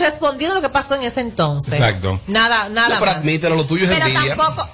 [0.00, 1.74] estoy respondiendo lo que pasó en ese entonces.
[1.74, 2.20] Exacto.
[2.26, 4.36] Nada, nada No, pero admítelo, lo tuyo es Pero envidia.
[4.36, 4.68] tampoco.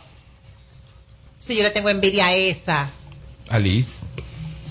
[1.39, 2.89] Sí, yo le tengo envidia a esa.
[3.49, 4.01] Alice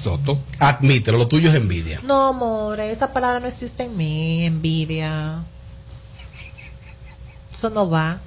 [0.01, 0.39] Soto.
[0.59, 1.99] Admítelo, lo tuyo es envidia.
[2.03, 5.43] No, amor, esa palabra no existe en mí, envidia.
[7.51, 8.19] Eso no va.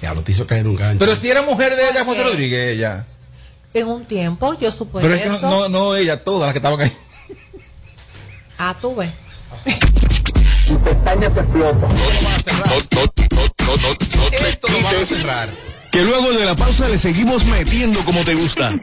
[0.00, 0.98] Ya lo te hizo caer un gancho.
[0.98, 2.22] Pero si era mujer de, de José.
[2.22, 3.06] Rodríguez, ella.
[3.74, 5.40] En un tiempo yo supe Pero es que eso.
[5.42, 6.92] no, no, no ella, todas las que estaban ahí.
[8.58, 9.10] Ah, tú ves.
[14.48, 15.48] Esto lo vamos a cerrar.
[15.92, 18.74] Que luego de la pausa le seguimos metiendo como te gusta.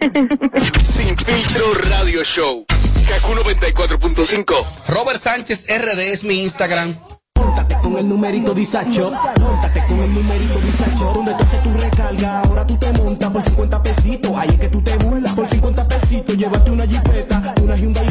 [0.84, 2.66] Sin filtro radio show.
[3.08, 4.66] Kaku 94.5.
[4.88, 6.96] Robert Sánchez RD es mi Instagram.
[7.36, 9.12] Móntate con el numerito Disacho.
[9.40, 11.12] Móntate con el numerito Disacho.
[11.14, 14.32] Donde tú haces tu recarga, ahora tú te montas por 50 pesitos.
[14.36, 15.34] Ahí es que tú te burlas.
[15.34, 18.08] Por 50 pesitos, llévate una jipeta, una Hyundai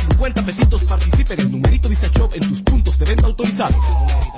[0.00, 3.84] 50 pesitos participa en el numerito Disacho en tus puntos de venta autorizados.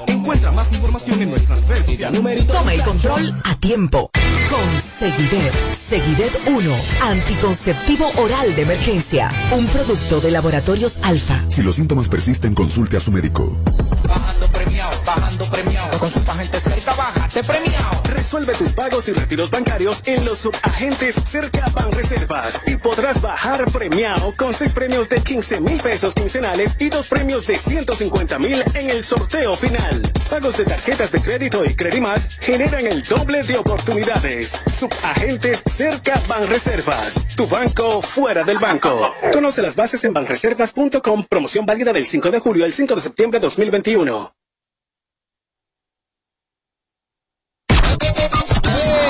[0.06, 2.19] Encuentra más información en nuestras redes sociales.
[2.19, 4.10] Numerito Toma el control a tiempo.
[4.50, 5.74] Con Seguidet.
[5.74, 6.77] Seguidet 1.
[7.02, 9.30] Anticonceptivo oral de emergencia.
[9.52, 11.44] Un producto de laboratorios alfa.
[11.48, 13.58] Si los síntomas persisten, consulte a su médico.
[14.06, 15.98] Bajando premiado, bajando premiado.
[15.98, 18.02] Con su agente cerca, bájate premiado.
[18.12, 24.34] Resuelve tus pagos y retiros bancarios en los subagentes cerca Banreservas y podrás bajar premiado
[24.36, 28.91] con seis premios de 15 mil pesos quincenales y dos premios de 150 mil en
[28.91, 30.03] el sorteo final.
[30.31, 34.62] Pagos de tarjetas de crédito y Credimas generan el doble de oportunidades.
[34.70, 37.20] Subagentes cerca Banreservas.
[37.36, 39.14] Tu banco fuera del banco.
[39.33, 41.25] Conoce las bases en banreservas.com.
[41.28, 44.33] Promoción válida del 5 de julio al 5 de septiembre de 2021.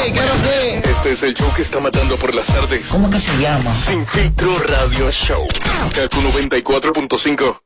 [0.04, 2.88] Este es el show que está matando por las tardes.
[2.88, 3.72] ¿Cómo que se llama?
[3.72, 5.46] Sin filtro radio show.
[5.94, 7.60] Kaku 94.5.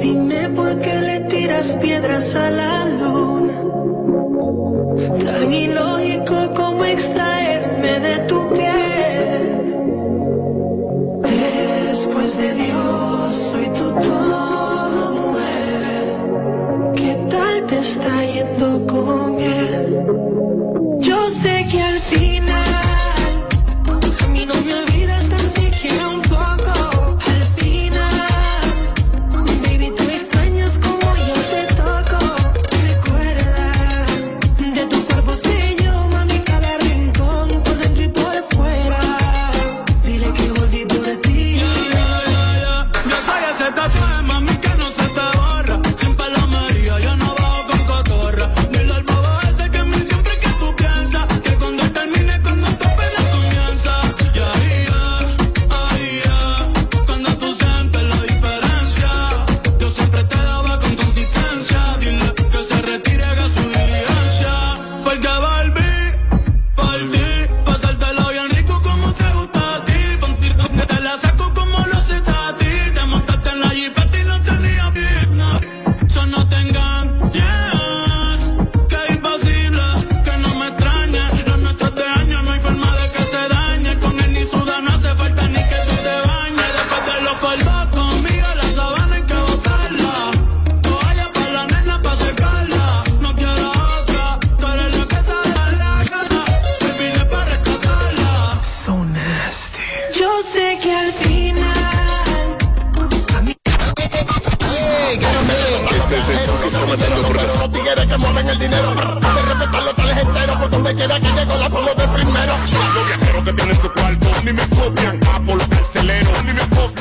[0.00, 3.62] Dime por qué le tiras piedras a la luna.
[5.22, 7.35] Tan ilógico como extraerme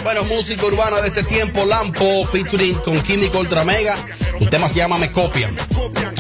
[0.06, 3.96] Bueno, música urbana de este tiempo, Lampo, featuring con Químico Ultra Mega.
[4.40, 5.58] El tema se llama Me Copian.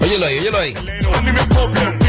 [0.01, 0.73] Óyelo ahí, óyelo ahí.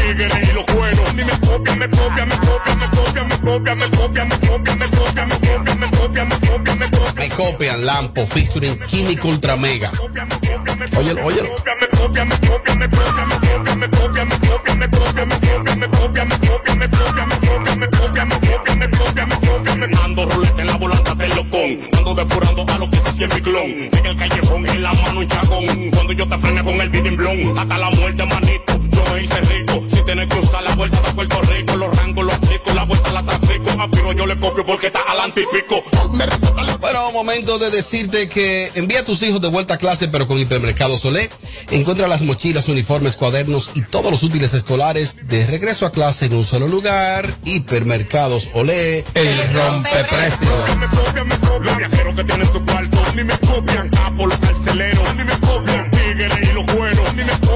[0.07, 0.13] Me.
[0.13, 1.15] Tigres y los cueros.
[1.15, 4.27] Ni me copian, me copian, me copian, me copian, me copian, me copian, me copian,
[4.27, 7.15] me copian, me copian, me copian, me copian, me copian.
[7.15, 9.91] Me copian, Lampo, featuring Químico Ultra Mega.
[10.97, 11.49] Óyelo, óyelo.
[20.03, 21.79] Ando ruleta en la volanta del locón.
[21.97, 23.63] Ando depurando a lo que se siente mi clon.
[23.63, 25.91] En el callejón, en la mano un chagón.
[25.91, 27.57] Cuando yo te frene con el bidding blon.
[27.57, 28.76] Hasta la muerte, manito.
[29.07, 29.83] Yo me hice rico.
[29.89, 31.75] Si tienes que usar la vuelta de Puerto Rico.
[31.77, 32.73] Los rangos los aplico.
[32.73, 33.69] La vuelta la trafico.
[33.77, 35.83] Rápido yo le copio porque está adelante y pico.
[36.79, 40.39] Bueno, momento de decirte que envía a tus hijos de vuelta a clase, pero con
[40.39, 41.29] Hipermercados Olé.
[41.71, 46.33] Encuentra las mochilas, uniformes, cuadernos y todos los útiles escolares de regreso a clase en
[46.35, 47.31] un solo lugar.
[47.43, 49.03] Hipermercados Olé.
[49.13, 50.49] El rompeprecio.
[50.79, 51.63] Me copian, me copian.
[51.63, 53.03] Los viajeros que tienen su cuarto.
[53.15, 53.89] Ni me copian.
[53.89, 55.15] Capo, los carceleros.
[55.15, 55.96] Ni me copian.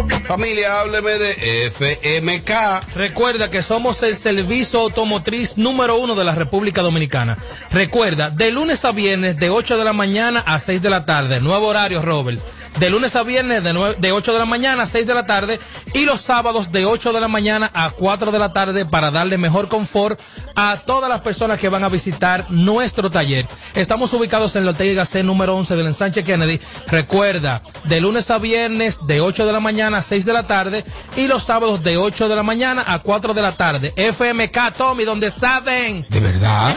[0.09, 2.95] Familia, hábleme de FMK.
[2.95, 7.37] Recuerda que somos el servicio automotriz número uno de la República Dominicana.
[7.71, 11.39] Recuerda, de lunes a viernes de 8 de la mañana a 6 de la tarde.
[11.41, 12.39] Nuevo horario, Robert.
[12.79, 15.25] De lunes a viernes de, nue- de 8 de la mañana a 6 de la
[15.27, 15.59] tarde
[15.93, 19.37] y los sábados de 8 de la mañana a 4 de la tarde para darle
[19.37, 20.19] mejor confort
[20.55, 23.45] a todas las personas que van a visitar nuestro taller.
[23.75, 26.59] Estamos ubicados en la Ortega C número 11 del ensanche Kennedy.
[26.87, 30.83] Recuerda, de lunes a viernes de 8 de la mañana a 6 de la tarde
[31.17, 33.93] y los sábados de 8 de la mañana a 4 de la tarde.
[33.95, 36.05] FMK Tommy, donde saben.
[36.09, 36.73] De verdad.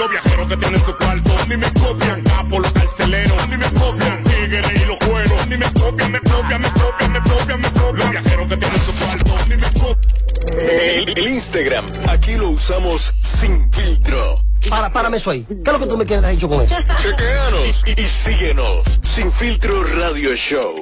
[0.00, 1.30] Los viajeros que tienen su cuarto.
[1.46, 2.22] Ni me copian.
[2.22, 3.48] Capo, los carceleros.
[3.50, 4.24] Ni me copian.
[4.24, 5.46] Tigres y los güeros.
[5.48, 7.96] Ni me copian, me copian, me copian, me copian, me copian.
[7.96, 9.36] Los viajeros que tienen su cuarto.
[9.50, 10.70] Ni me copian.
[10.70, 14.39] El, el Instagram, aquí lo usamos sin filtro.
[14.68, 15.44] Para, párame eso ahí.
[15.48, 16.74] ¿Qué es lo que tú me quieres dicho con eso?
[17.02, 19.00] Chequeanos y, y síguenos.
[19.02, 20.74] Sin filtro radio show.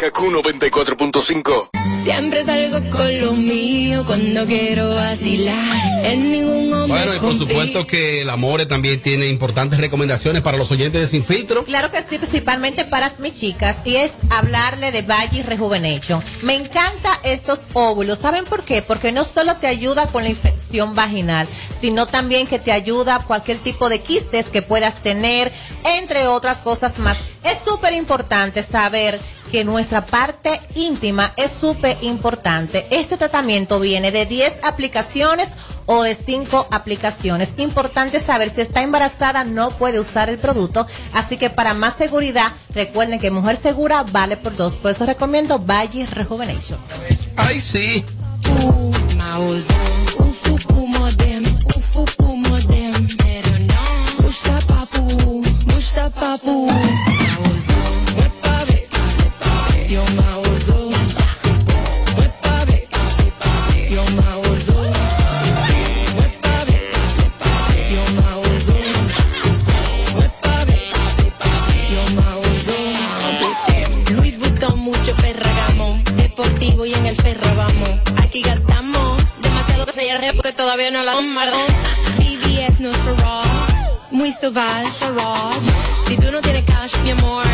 [0.00, 1.70] Kaku 94.5.
[2.02, 6.04] Siempre salgo con lo mío cuando quiero vacilar.
[6.04, 7.46] En ningún hombre Bueno, y por confío.
[7.46, 11.64] supuesto que el Amore también tiene importantes recomendaciones para los oyentes de Sin Filtro.
[11.64, 16.22] Claro que sí, principalmente para mis chicas, y es hablarle de Valle Rejuvenation.
[16.42, 18.18] Me encanta estos óvulos.
[18.18, 18.82] ¿Saben por qué?
[18.82, 23.58] Porque no solo te ayuda con la infección vaginal, sino también que te ayuda cualquier
[23.58, 25.52] tipo de quistes que puedas tener,
[25.84, 27.18] entre otras cosas más.
[27.44, 29.20] Es súper importante saber
[29.50, 32.86] que nuestra parte íntima es súper importante.
[32.90, 35.50] Este tratamiento viene de 10 aplicaciones
[35.86, 37.54] o de 5 aplicaciones.
[37.58, 42.52] Importante saber si está embarazada no puede usar el producto, así que para más seguridad
[42.74, 44.74] recuerden que mujer segura vale por dos.
[44.74, 46.78] Por eso recomiendo Valle Rejuvenation.
[47.36, 48.04] Ay, sí.
[54.32, 54.42] No.
[54.42, 56.66] Musta papu, musta papu.
[56.66, 57.80] Maozo,
[58.16, 58.88] wepa be,
[59.88, 60.90] yo maozo.
[62.18, 62.88] Wepa be,
[63.90, 64.72] yo maozo.
[66.18, 66.80] Wepa be,
[67.92, 68.74] yo maozo.
[70.16, 70.80] Wepa be,
[71.92, 72.76] yo maozo.
[74.14, 78.00] Louis Vuitton, mucho Ferragamo, deportivo y en el Ferra vamos.
[78.22, 81.60] Aquí gastamos demasiado que se hierre porque todavía no la bombardón.
[82.18, 83.46] BBS no Ross,
[84.12, 84.60] muy suave,
[85.14, 85.56] Ross.
[86.06, 87.44] Si tú no tienes cash, mi amor,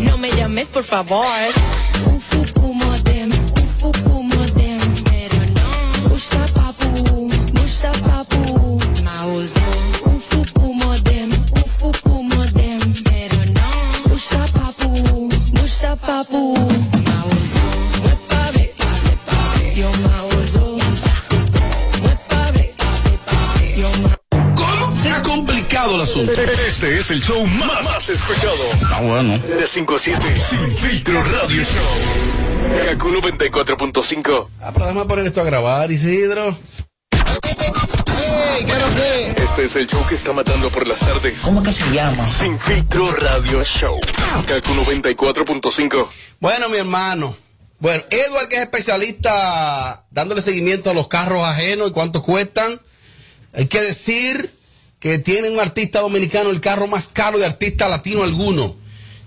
[0.00, 1.26] no me llames por favor.
[2.06, 3.28] Ufuku modem,
[3.62, 6.08] ufuku modem, pero no.
[6.08, 9.60] Musta papu, musta papu, maozo.
[10.06, 11.28] Ufuku modem,
[11.64, 14.08] ufuku modem, pero no.
[14.08, 16.54] Musta papu, musta papu,
[18.54, 18.74] be,
[19.74, 20.19] yo.
[26.00, 26.32] El asunto?
[26.32, 28.56] Este es el show más, más escuchado.
[28.90, 29.38] Ah, bueno.
[29.38, 30.40] De 5 a 7.
[30.40, 32.86] Sin filtro radio show.
[32.86, 34.48] Kaku 94.5.
[34.60, 36.56] Ah, pero déjame poner esto a grabar, Isidro.
[39.36, 41.42] Este es el show que está matando por las tardes.
[41.42, 42.26] ¿Cómo que se llama?
[42.26, 43.98] Sin filtro radio show.
[44.46, 46.08] Kaku 94.5.
[46.40, 47.36] Bueno, mi hermano.
[47.78, 52.80] Bueno, Edward, que es especialista dándole seguimiento a los carros ajenos y cuánto cuestan.
[53.52, 54.59] Hay que decir
[55.00, 58.76] que tiene un artista dominicano el carro más caro de artista latino alguno.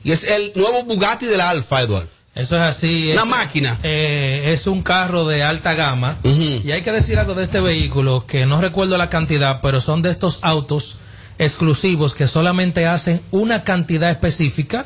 [0.04, 2.08] Y es el nuevo Bugatti de la Alfa, Edward.
[2.36, 3.12] Eso es así.
[3.12, 3.78] Una es- máquina.
[3.84, 6.18] eh, es un carro de alta gama.
[6.24, 10.02] Y hay que decir algo de este vehículo, que no recuerdo la cantidad, pero son
[10.02, 10.98] de estos autos
[11.40, 14.86] exclusivos que solamente hacen una cantidad específica.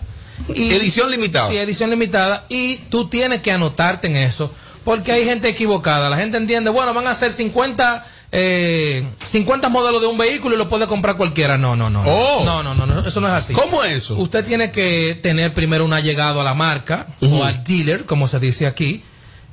[0.53, 1.49] Y, Edición limitada.
[1.49, 2.45] Sí, edición limitada.
[2.49, 4.51] Y tú tienes que anotarte en eso.
[4.83, 6.09] Porque hay gente equivocada.
[6.09, 10.57] La gente entiende, bueno, van a ser 50, eh, 50 modelos de un vehículo y
[10.57, 11.57] lo puede comprar cualquiera.
[11.57, 12.03] No, no, no.
[12.03, 12.09] no.
[12.09, 12.43] Oh.
[12.43, 13.53] No, no, no, no, eso no es así.
[13.53, 14.15] ¿Cómo es eso?
[14.15, 18.39] Usted tiene que tener primero un allegado a la marca o al dealer, como se
[18.39, 19.03] dice aquí,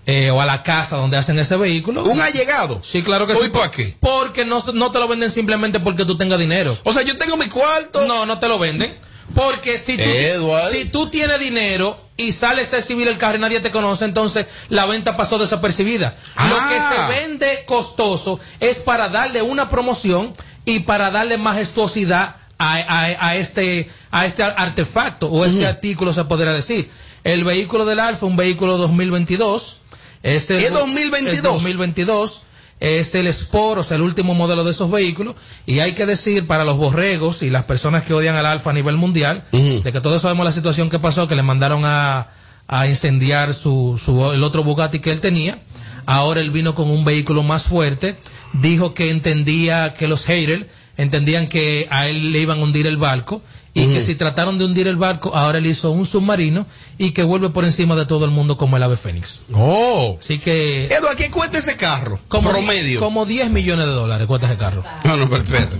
[0.06, 2.04] eh, o a la casa donde hacen ese vehículo.
[2.04, 2.80] ¿Un allegado?
[2.82, 3.50] Sí, claro que ¿Hoy sí.
[3.50, 3.96] para qué?
[4.00, 6.76] Porque no, no te lo venden simplemente porque tú tengas dinero.
[6.84, 8.06] O sea, yo tengo mi cuarto.
[8.06, 8.94] No, no te lo venden.
[9.34, 10.70] Porque si tú, Edward.
[10.72, 14.86] si tú tienes dinero y sale accesible el carro y nadie te conoce, entonces la
[14.86, 16.14] venta pasó desapercibida.
[16.36, 16.68] Lo Ah.
[16.68, 20.32] que se vende costoso es para darle una promoción
[20.64, 26.24] y para darle majestuosidad a, a- a este, a este artefacto o este artículo, se
[26.24, 26.90] podría decir.
[27.24, 29.78] El vehículo del Alfa, un vehículo 2022.
[30.22, 31.36] Es el, ¿Y es 2022?
[31.36, 32.42] es 2022.
[32.80, 35.36] Es el Sport, o sea, el último modelo de esos vehículos.
[35.64, 38.74] Y hay que decir para los borregos y las personas que odian al Alfa a
[38.74, 42.28] nivel mundial, de que todos sabemos la situación que pasó, que le mandaron a,
[42.66, 45.60] a incendiar su, su, el otro Bugatti que él tenía.
[46.06, 48.16] Ahora él vino con un vehículo más fuerte.
[48.52, 50.66] Dijo que entendía que los haters
[50.96, 53.42] entendían que a él le iban a hundir el barco
[53.74, 56.66] y que si trataron de hundir el barco, ahora él hizo un submarino
[56.96, 59.42] y que vuelve por encima de todo el mundo como el ave fénix.
[59.52, 60.16] Oh.
[60.20, 60.86] Así que...
[60.86, 62.20] Eduardo, ¿qué cuesta ese carro?
[62.28, 63.00] Como, Promedio.
[63.00, 64.84] Como 10 millones de dólares cuesta ese carro.
[65.04, 65.76] No, no, pero espérate.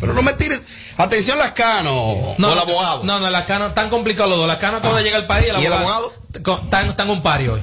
[0.00, 0.62] Pero no me tires.
[0.96, 1.92] Atención, las canos.
[1.94, 3.04] o el abogado.
[3.04, 4.48] No, no, la cano, tan complicado los dos.
[4.48, 5.46] La cano acaba de llegar al país.
[5.60, 6.12] ¿Y el abogado?
[6.42, 7.60] Co- Están, están un pari hoy.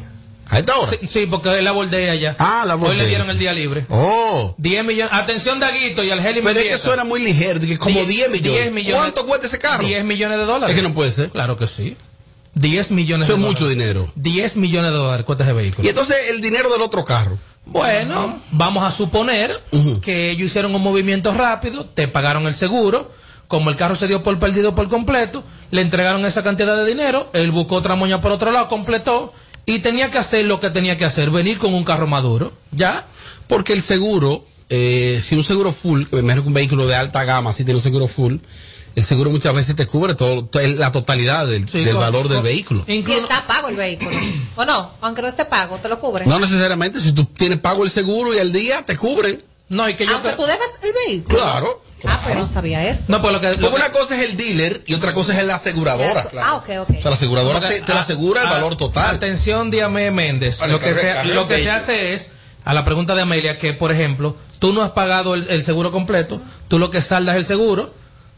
[0.54, 0.92] ¿A esta hora?
[0.92, 2.36] Sí, sí, porque la bordea ya.
[2.40, 3.04] Ah, la Hoy bordea.
[3.04, 3.86] le dieron el día libre.
[3.90, 4.56] Oh.
[4.58, 5.14] 10 millones.
[5.14, 6.78] Atención, Daguito y al Heli Pero es que Mendieta.
[6.78, 8.42] suena muy ligero, que como 10 millones.
[8.62, 8.96] 10 millones.
[8.96, 9.86] ¿Cuánto cuesta ese carro?
[9.86, 10.76] 10 millones de dólares.
[10.76, 11.30] Es que no puede ser.
[11.30, 11.96] Claro que sí.
[12.56, 13.84] 10 millones Eso de es mucho dólares.
[13.88, 14.12] dinero.
[14.16, 15.86] 10 millones de dólares cuesta ese vehículo.
[15.86, 17.38] Y entonces el dinero del otro carro.
[17.66, 19.60] Bueno, vamos a suponer
[20.02, 23.10] que ellos hicieron un movimiento rápido, te pagaron el seguro,
[23.48, 27.30] como el carro se dio por perdido por completo, le entregaron esa cantidad de dinero,
[27.34, 29.34] él buscó otra moña por otro lado, completó
[29.66, 33.06] y tenía que hacer lo que tenía que hacer, venir con un carro maduro, ¿ya?
[33.48, 36.96] Porque el seguro, eh, si un seguro full, que me imagino que un vehículo de
[36.96, 38.38] alta gama, si tiene un seguro full,
[38.96, 42.30] el seguro muchas veces te cubre todo, to- la totalidad del, Sí, del con- valor
[42.30, 42.84] del vehículo.
[42.88, 44.12] Si está pago el vehículo.
[44.56, 44.92] ¿O no?
[45.02, 46.26] Aunque no esté pago, te lo cubre.
[46.28, 49.44] No necesariamente, si tú tienes pago el seguro y al día te cubren.
[49.70, 50.14] No, y que yo...
[50.14, 51.38] Aunque tú debes el vehículo.
[51.40, 51.84] Claro.
[52.06, 53.06] Ah, pero no sabía eso.
[53.08, 53.50] No, pues lo que...
[53.52, 56.30] lo Porque que- una cosa es el dealer y otra cosa es la aseguradora.
[56.42, 56.90] Ah, ok, ok.
[56.90, 59.16] O sea, la aseguradora te, te la ah, asegura el ah, valor total.
[59.16, 60.60] Atención, Díame Méndez.
[60.60, 62.32] Vale, lo que, se, lo que se hace es,
[62.66, 65.92] a la pregunta de Amelia, que por ejemplo, tú no has pagado el, el seguro
[65.92, 67.94] completo, tú lo que saldas es el seguro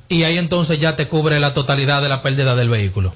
[0.08, 3.14] y ahí entonces ya te cubre la totalidad de la pérdida del vehículo.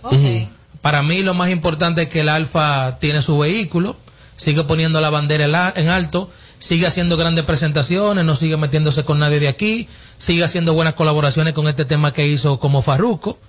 [0.81, 3.97] Para mí lo más importante es que el Alfa tiene su vehículo,
[4.37, 9.39] sigue poniendo la bandera en alto, sigue haciendo grandes presentaciones, no sigue metiéndose con nadie
[9.39, 9.87] de aquí,
[10.17, 13.39] sigue haciendo buenas colaboraciones con este tema que hizo como Farruco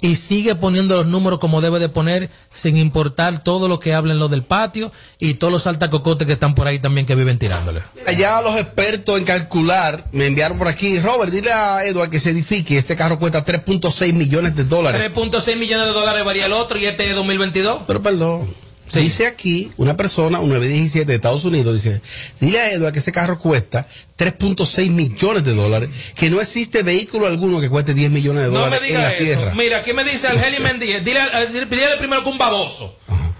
[0.00, 4.18] y sigue poniendo los números como debe de poner sin importar todo lo que hablen
[4.18, 7.82] los del patio y todos los altacocotes que están por ahí también que viven tirándole.
[8.06, 11.00] Allá los expertos en calcular me enviaron por aquí.
[11.00, 12.78] Robert, dile a Edward que se edifique.
[12.78, 15.12] Este carro cuesta 3.6 millones de dólares.
[15.14, 17.82] 3.6 millones de dólares varía el otro y este es 2022.
[17.86, 18.67] Pero perdón.
[18.94, 22.00] Dice aquí una persona, un 917 de Estados Unidos, dice,
[22.40, 27.26] dile a Edward que ese carro cuesta 3.6 millones de dólares, que no existe vehículo
[27.26, 29.24] alguno que cueste 10 millones de No me dólares en diga la eso.
[29.24, 29.54] tierra.
[29.54, 31.04] Mira, aquí me dice Argeli Mendíez.
[31.04, 31.20] Dile,
[31.52, 32.98] dile, dile primero que un baboso.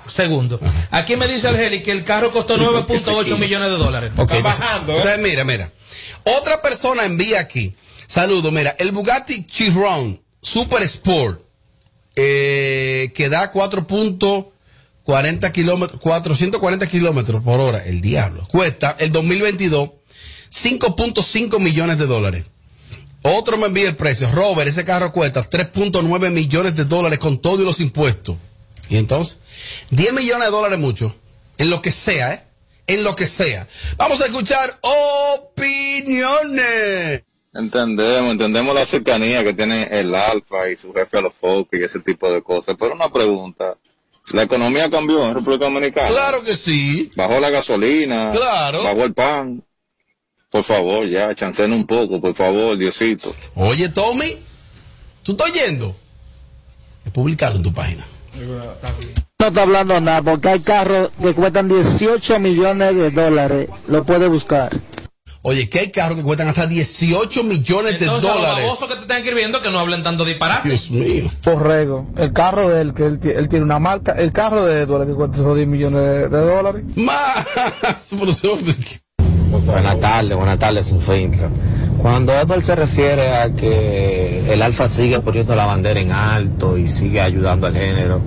[0.08, 0.58] Segundo.
[0.90, 4.12] Aquí me dice Argeli que el carro costó 9.8 millones de dólares.
[4.16, 5.72] Ok, pues, entonces, mira, mira.
[6.24, 7.74] Otra persona envía aquí.
[8.06, 11.42] Saludo, mira, el Bugatti Chiron Super Sport,
[12.16, 13.50] eh, que da
[15.08, 18.46] 4.40 kilómetros, 440 kilómetros por hora, el diablo.
[18.46, 19.90] Cuesta el 2022
[20.50, 22.44] 5.5 millones de dólares.
[23.22, 24.30] Otro me envía el precio.
[24.30, 28.36] Robert, ese carro cuesta 3.9 millones de dólares con todo y los impuestos.
[28.90, 29.38] Y entonces,
[29.90, 31.16] 10 millones de dólares mucho.
[31.56, 32.44] En lo que sea, ¿eh?
[32.86, 33.66] En lo que sea.
[33.96, 34.78] Vamos a escuchar
[35.46, 37.24] opiniones.
[37.54, 41.82] Entendemos, entendemos la cercanía que tiene el Alfa y su jefe a los focos y
[41.82, 42.76] ese tipo de cosas.
[42.78, 43.76] Pero una pregunta,
[44.32, 46.08] ¿la economía cambió en República Dominicana?
[46.08, 47.10] Claro que sí.
[47.16, 48.82] Bajó la gasolina, Claro.
[48.84, 49.62] bajó el pan.
[50.50, 53.34] Por favor, ya, chancen un poco, por favor, Diosito.
[53.54, 54.36] Oye, Tommy,
[55.22, 55.94] ¿tú estás oyendo?
[57.04, 58.06] Es publicarlo en tu página.
[59.40, 63.68] No está hablando nada, porque hay carros que cuestan 18 millones de dólares.
[63.86, 64.70] Lo puede buscar.
[65.42, 68.64] Oye, que hay carros que cuestan hasta 18 millones de Entonces, los dólares.
[68.64, 70.68] babosos que te están escribiendo que no hablen tanto disparate.
[70.68, 71.24] Dios mío.
[71.44, 72.06] Borrego.
[72.16, 74.12] El carro de él, que él, él tiene una marca.
[74.12, 76.82] El carro de Edward que cuesta esos 10 millones de, de dólares.
[76.96, 77.46] Más.
[79.64, 81.48] Buenas tardes, buenas tardes, sin filtro.
[82.02, 86.88] Cuando Edward se refiere a que el Alfa sigue poniendo la bandera en alto y
[86.88, 88.20] sigue ayudando al género,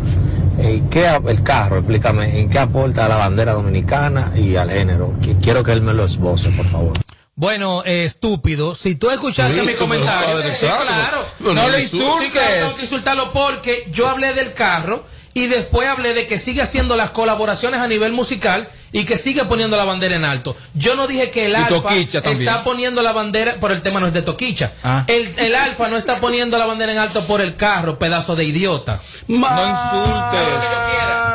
[0.62, 4.70] ¿en qué ap- el carro, explícame, en qué aporta a la bandera dominicana y al
[4.72, 5.14] género?
[5.22, 6.94] Que- Quiero que él me lo esboce, por favor.
[7.36, 10.84] Bueno, eh, estúpido, si tú escuchaste Sí, mi comentario, padre sí, santo.
[10.86, 12.32] claro, No, no lo Sí, claro, insultes.
[12.60, 15.04] tengo que insultarlo porque yo hablé del carro
[15.34, 19.46] y después hablé de que sigue haciendo las colaboraciones a nivel musical y que sigue
[19.46, 20.56] poniendo la bandera en alto.
[20.74, 24.08] Yo no dije que el Y Alfa está poniendo la bandera, por el tema no
[24.08, 24.74] es de Toquicha.
[24.84, 25.06] Ah.
[25.08, 28.44] El, el Alfa no está poniendo la bandera en alto por el carro, pedazo de
[28.44, 29.00] idiota.
[29.28, 29.48] No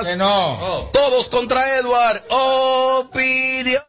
[0.05, 0.91] Que no.
[0.93, 2.23] Todos contra Edward.
[2.31, 3.83] Opinión.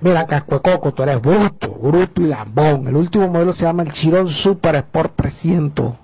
[0.00, 2.88] Mira, Cascuecoco, tú eres bruto, bruto y lambón.
[2.88, 5.94] El último modelo se llama el Chiron Super Sport 300.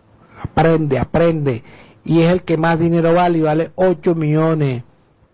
[0.40, 1.64] Aprende, aprende.
[2.08, 4.82] Y es el que más dinero vale y vale 8 millones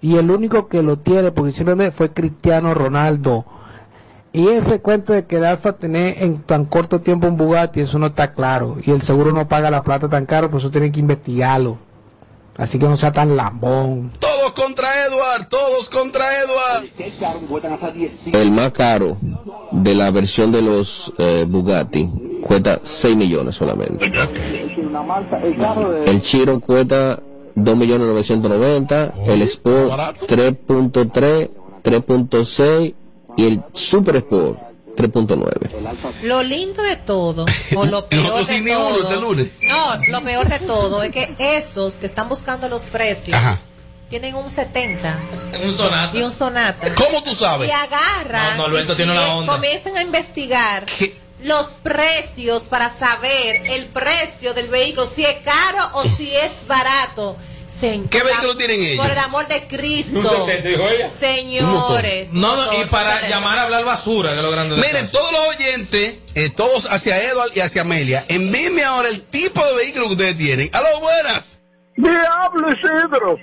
[0.04, 3.46] y el único que lo tiene, porque hicieron fue Cristiano Ronaldo.
[4.34, 7.98] Y ese cuento de que el Alfa tiene en tan corto tiempo un Bugatti, eso
[7.98, 8.76] no está claro.
[8.84, 11.78] Y el seguro no paga la plata tan caro, por eso tienen que investigarlo.
[12.58, 14.10] Así que no sea tan lambón.
[14.44, 16.84] Todos contra Edward, todos contra Edward.
[18.34, 19.16] El más caro
[19.70, 22.06] de la versión de los eh, Bugatti
[22.42, 24.12] cuesta 6 millones solamente.
[26.04, 27.18] El Chiro cuesta
[27.54, 31.50] 2 millones 990, el Sport 3.3,
[31.82, 32.94] 3.6
[33.38, 34.58] y el Super Sport
[34.94, 36.22] 3.9.
[36.24, 37.46] Lo lindo de todo,
[37.76, 39.48] o lo peor de uno todo, este lunes.
[39.62, 43.38] no, lo peor de todo es que esos que están buscando los precios
[44.20, 45.18] tienen un 70
[45.64, 46.16] Un sonata.
[46.16, 46.92] y un sonata.
[46.94, 47.68] ¿Cómo tú sabes?
[47.68, 49.52] Y agarran, No, no, Alberto y tiene una que onda.
[49.54, 50.86] comienzan a investigar
[51.42, 57.36] los precios para saber el precio del vehículo, si es caro o si es barato.
[57.68, 59.02] Señor, ¿Qué vehículo tienen ellos?
[59.04, 60.20] Por el amor de Cristo.
[60.20, 61.08] Un 70, dijo ella.
[61.10, 62.32] Señores.
[62.32, 63.28] No, no, y para 70.
[63.34, 66.86] llamar a hablar basura, que es lo grande de Miren, todos los oyentes, eh, todos
[66.88, 70.70] hacia Edward y hacia Amelia, envíenme ahora el tipo de vehículo que ustedes tienen.
[70.72, 71.53] ¡Aló, buenas!
[71.96, 73.38] Diablo, Isidro.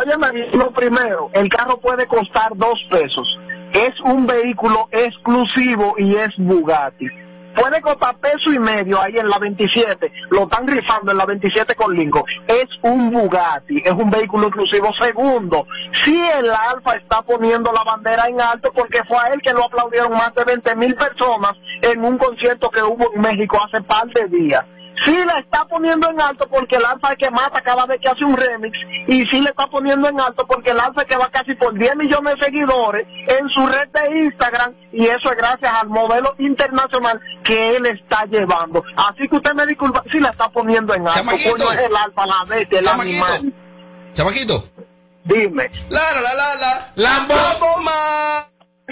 [0.00, 3.38] Oye, lo primero, el carro puede costar dos pesos.
[3.72, 7.06] Es un vehículo exclusivo y es Bugatti.
[7.54, 10.12] Puede costar peso y medio ahí en la 27.
[10.30, 12.24] Lo están rifando en la 27 con Lincoln.
[12.46, 13.82] Es un Bugatti.
[13.84, 14.92] Es un vehículo exclusivo.
[15.00, 15.66] Segundo,
[16.04, 19.64] si el Alfa está poniendo la bandera en alto porque fue a él que lo
[19.64, 24.06] aplaudieron más de 20 mil personas en un concierto que hubo en México hace par
[24.06, 24.64] de días.
[25.04, 28.08] Sí la está poniendo en alto porque el alfa es que mata cada vez que
[28.08, 28.76] hace un remix
[29.06, 31.96] y sí le está poniendo en alto porque el alfa que va casi por 10
[31.96, 37.20] millones de seguidores en su red de Instagram y eso es gracias al modelo internacional
[37.44, 38.82] que él está llevando.
[38.96, 42.26] Así que usted me disculpa si la está poniendo en alto, no es el alfa,
[42.26, 43.24] la bestia, el Chamaquito.
[43.24, 43.54] animal.
[44.14, 44.64] Chamaquito.
[45.24, 45.70] Dime.
[45.90, 46.92] La, la, la, la, la.
[46.96, 47.34] Lambo.
[47.84, 48.47] Más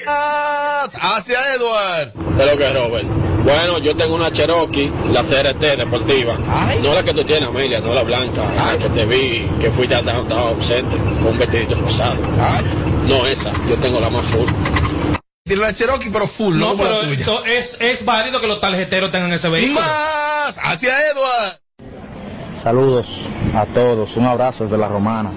[0.08, 2.12] hacia Edward.
[2.40, 3.06] Es lo que es Robert.
[3.44, 6.36] Bueno, yo tengo una Cherokee, la CRT deportiva.
[6.82, 8.42] No la que tú tienes, Amelia, no la blanca.
[8.54, 12.16] La que te vi, que fuiste a estar ausente, con un vestidito rosado.
[13.06, 14.48] No esa, yo tengo la más full.
[15.44, 17.12] Tiene una Cherokee, pero full, no, la pero tuya.
[17.12, 19.81] esto es, es válido que los tarjeteros tengan ese vehículo.
[19.81, 21.61] Más hacia Edward.
[22.57, 25.31] Saludos a todos, un abrazo desde la romana.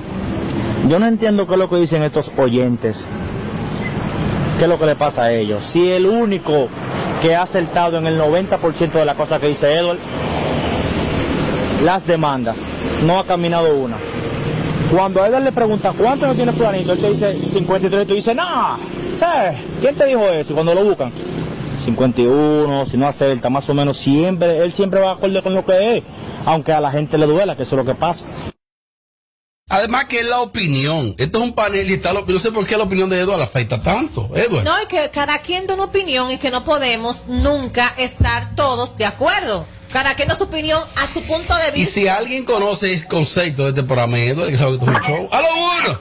[0.88, 3.06] Yo no entiendo qué es lo que dicen estos oyentes.
[4.60, 5.64] ¿Qué es lo que le pasa a ellos?
[5.64, 6.68] Si el único
[7.22, 9.98] que ha acertado en el 90% de las cosas que dice Edward,
[11.86, 12.58] las demandas,
[13.06, 13.96] no ha caminado una.
[14.92, 18.14] Cuando a Edward le pregunta cuánto no tiene fulanito, él te dice 53 y tú
[18.16, 18.78] dices, no,
[19.16, 19.60] ¿sabes?
[19.80, 20.52] ¿Quién te dijo eso?
[20.52, 21.14] Y cuando lo buscan,
[21.86, 26.00] 51, si no acerta, más o menos siempre, él siempre va acorde con lo que
[26.00, 26.04] es,
[26.46, 28.28] aunque a la gente le duela, que eso es lo que pasa.
[29.70, 31.14] Además que es la opinión.
[31.18, 33.42] Esto es un panel y está la, no sé por qué la opinión de Edward
[33.42, 34.30] afecta tanto.
[34.36, 34.64] Edward.
[34.64, 38.98] No, y que cada quien da una opinión y que no podemos nunca estar todos
[38.98, 39.66] de acuerdo.
[39.94, 41.94] Cada quien da su opinión a su punto de Y vista.
[41.94, 45.04] si alguien conoce el concepto de este programa, Edward, que sabe que esto es un
[45.04, 45.30] show.
[45.32, 46.00] ¡Aló, bueno!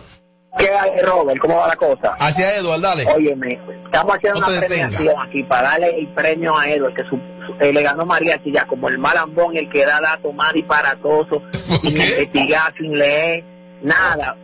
[0.59, 1.39] ¿Qué hay, Robert?
[1.41, 2.17] ¿Cómo va la cosa?
[2.19, 3.07] Hacia Edward, dale.
[3.15, 7.11] Óyeme, estamos haciendo No una premiación aquí para darle el premio a Edward, que su,
[7.47, 11.43] su- eh, le ganó Mariachi ya como el malambón, el que da datos más disparatosos,
[11.83, 13.45] sin investigar, sin leer,
[13.83, 14.37] nada.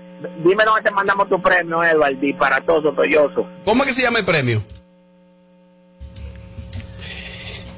[0.44, 3.46] Dime dónde te mandamos tu premio, Edward, disparatoso, toyoso.
[3.64, 4.62] ¿Cómo es que se llama el premio?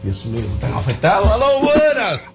[0.03, 1.29] Dios mío, están afectados.
[1.33, 2.33] ¡Aló, buenas!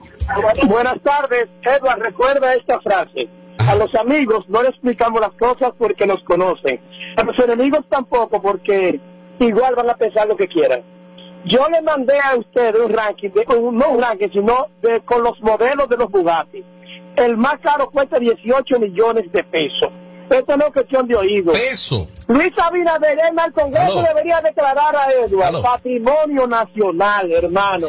[0.67, 3.29] Buenas tardes, Edward, recuerda esta frase.
[3.69, 6.81] A los amigos no le explicamos las cosas porque nos conocen.
[7.17, 8.99] A los enemigos tampoco porque
[9.39, 10.81] igual van a pensar lo que quieran.
[11.45, 15.39] Yo le mandé a usted un ranking, de- no un ranking, sino de, con los
[15.41, 16.63] modelos de los Bugatti.
[17.15, 19.89] El más caro cuesta 18 millones de pesos.
[20.29, 21.51] Esto no es cuestión de oído.
[21.51, 22.07] Peso.
[22.27, 25.61] Luis Abinader en el Congreso debería declarar a Edward Aló.
[25.61, 27.87] patrimonio nacional, hermano.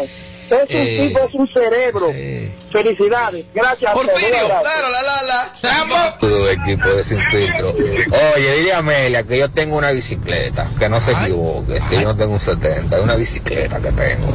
[0.52, 2.12] Es un Eh, tipo, es un cerebro.
[2.72, 3.46] Felicidades.
[3.54, 4.06] Gracias a todos.
[4.06, 5.22] Un Porfirio, claro, la, la,
[6.02, 6.18] la.
[6.18, 7.70] Todo equipo de Sin Filtro.
[7.70, 12.02] Oye, dile a Amelia que yo tengo una bicicleta, que no se equivoque, que yo
[12.08, 14.32] no tengo un 70, es una bicicleta que tengo.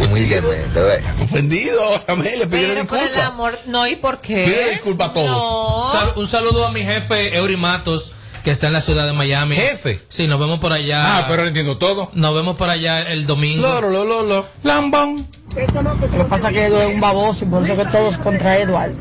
[0.00, 1.04] Humildemente, ¿ves?
[1.22, 3.20] Ofendido, Amelia, pide por el disculpas.
[3.26, 4.44] amor, no, ¿y por qué?
[4.44, 5.28] Pide disculpas a todos.
[5.28, 5.92] No.
[5.92, 8.12] Sal- un saludo a mi jefe Eury Matos,
[8.44, 9.56] que está en la ciudad de Miami.
[9.56, 10.00] ¿Jefe?
[10.08, 11.18] Sí, nos vemos por allá.
[11.18, 12.10] Ah, pero entiendo todo.
[12.14, 13.62] Nos vemos por allá el domingo.
[13.66, 14.46] Loro, lo, lo, lo.
[14.62, 15.26] Lambón.
[15.56, 18.58] Lo que pasa es que Edward es un baboso y por eso que todos contra
[18.58, 18.92] Edward.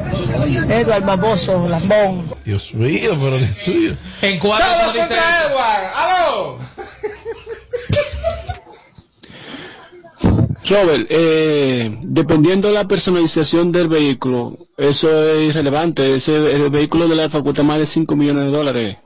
[0.72, 2.30] Edward, baboso, lambón.
[2.46, 3.92] Dios mío, pero Dios mío.
[4.22, 5.50] En cuatro, ¡Todos dice contra esto.
[5.52, 5.92] Edward!
[5.96, 6.58] ¡Aló!
[10.68, 16.16] Robert, eh, dependiendo de la personalización del vehículo, eso es irrelevante.
[16.16, 18.98] Ese, el vehículo del Alfa cuesta más de 5 millones de dólares.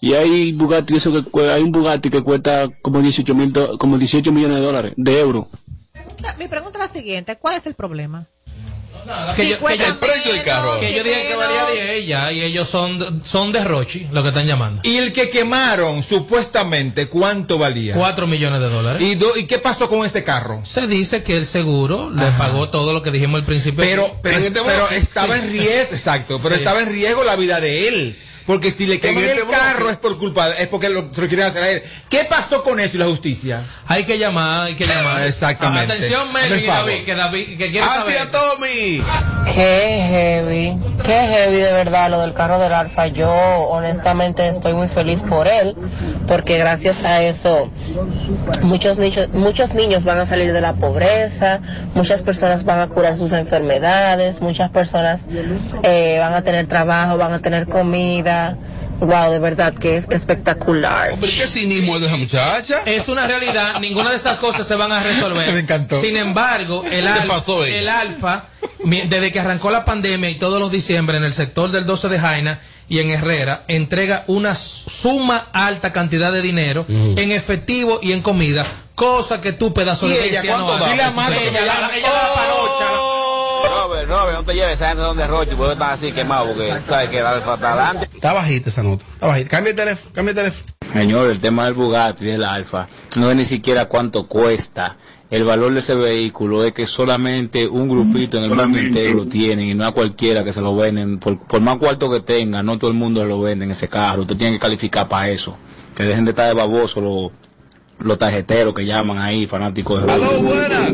[0.00, 3.98] Y hay Bugatti, eso que, hay un Bugatti que cuesta como 18, mil do- como
[3.98, 5.46] 18 millones de dólares, de euros.
[6.38, 8.26] Mi pregunta es la siguiente, ¿cuál es el problema?
[9.36, 12.66] Que yo, que cuesta yo- menos, que yo dije que valía 10 ya, y ellos
[12.66, 14.80] son, son de Rochi, lo que están llamando.
[14.82, 17.94] Y el que quemaron, supuestamente, ¿cuánto valía?
[17.94, 19.02] 4 millones de dólares.
[19.02, 20.64] ¿Y, do- ¿Y qué pasó con ese carro?
[20.64, 23.84] Se dice que el seguro le pagó todo lo que dijimos al principio.
[23.84, 26.60] Pero, pero, pero estaba en riesgo, exacto, pero Sí.
[26.62, 28.18] estaba en riesgo la vida de él.
[28.46, 31.28] Porque si le queman este el carro es por culpa, es porque lo, se lo
[31.28, 31.82] quieren hacer a él.
[32.10, 33.62] ¿Qué pasó con eso y la justicia?
[33.86, 35.22] Hay que llamar, hay que llamar.
[35.22, 35.92] Exactamente.
[35.94, 36.66] Atención, Melvin y.
[36.66, 38.30] David, que David, que quiere Hacia saber.
[38.30, 39.02] Tommy.
[39.54, 43.06] Qué heavy, qué heavy de verdad lo del carro del Alfa.
[43.06, 45.74] Yo honestamente estoy muy feliz por él,
[46.26, 47.70] porque gracias a eso
[48.62, 51.60] muchos niños, muchos niños van a salir de la pobreza,
[51.94, 55.26] muchas personas van a curar sus enfermedades, muchas personas
[55.82, 58.33] eh, van a tener trabajo, van a tener comida.
[59.00, 61.10] Wow, de verdad que es espectacular.
[61.20, 62.80] ¿Pero qué cinismo es de esa muchacha?
[62.86, 65.52] Es una realidad, ninguna de esas cosas se van a resolver.
[65.52, 66.00] Me encantó.
[66.00, 68.44] Sin embargo, el, ¿Qué al- pasó el alfa,
[68.84, 72.18] desde que arrancó la pandemia y todos los diciembre en el sector del 12 de
[72.20, 78.22] Jaina y en Herrera, entrega una suma alta cantidad de dinero en efectivo y en
[78.22, 80.76] comida, cosa que tú, pedazo ¿Y de ella bestia, no da?
[80.76, 80.90] haces.
[80.92, 83.23] Dile a Marco que Ella la- ella la panocha.
[83.84, 87.10] Robert, Robert, no te lleves esa gente donde Roche, porque están así quemados, porque sabes
[87.10, 88.08] que el alfa está adelante.
[88.14, 89.04] Está bajita esa nota.
[89.12, 89.48] Está bajita.
[89.50, 90.64] Cambia el teléfono, cambia el teléfono.
[90.94, 94.96] Señor, el tema del Bugatti y del Alfa no es ni siquiera cuánto cuesta.
[95.30, 99.26] El valor de ese vehículo es que solamente un grupito en el mundo entero lo
[99.26, 101.18] tienen y no a cualquiera que se lo venden.
[101.18, 104.22] Por, por más cuarto que tenga, no todo el mundo lo vende en ese carro.
[104.22, 105.58] Usted tiene que calificar para eso.
[105.94, 107.32] Que dejen de estar de baboso los,
[107.98, 110.92] los tarjeteros que llaman ahí, fanáticos de Aló, buenas.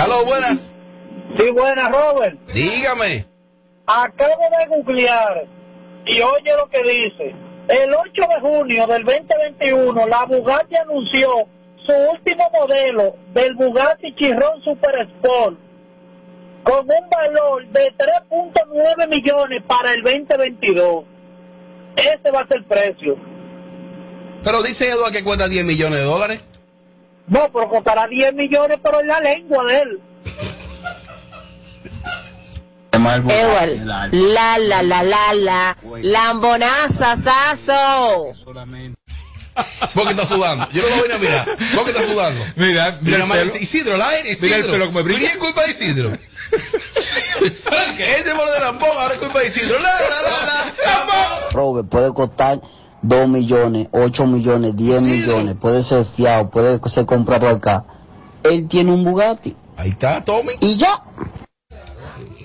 [0.00, 0.72] Aló, buenas.
[1.36, 2.38] Sí, buenas, Robert.
[2.54, 3.26] Dígame.
[3.86, 5.46] Acabo de googlear
[6.06, 7.34] y oye lo que dice.
[7.68, 11.28] El 8 de junio del 2021, la Bugatti anunció
[11.86, 15.58] su último modelo del Bugatti Chiron Super Sport
[16.64, 21.04] con un valor de 3.9 millones para el 2022.
[21.96, 23.16] Ese va a ser el precio.
[24.42, 26.44] Pero dice Eduardo que cuesta 10 millones de dólares.
[27.30, 30.00] No, pero costará 10 millones, pero en la lengua de él.
[32.92, 38.32] Edward, la la la la la, lambonaza, saso.
[39.94, 40.68] ¿Por qué está sudando?
[40.72, 41.44] Yo no lo voy a mirar.
[41.74, 42.44] ¿Por qué está sudando?
[42.56, 43.56] Mira, Mira, pelo.
[43.56, 44.56] Isidro, el aire, Isidro.
[44.56, 45.20] Mira el pelo como brilla.
[45.20, 46.12] Mira, es culpa de Isidro.
[47.98, 49.78] Ese por de Lambón, ahora es culpa de Isidro.
[49.78, 50.74] La, la, la, la.
[50.84, 51.50] Lambón.
[51.52, 52.60] Robert, puede costar
[53.02, 57.84] 2 millones, 8 millones, 10 millones, puede ser fiado, puede ser comprado acá.
[58.42, 59.56] Él tiene un Bugatti.
[59.76, 60.52] Ahí está, Tommy.
[60.60, 61.02] Y ya.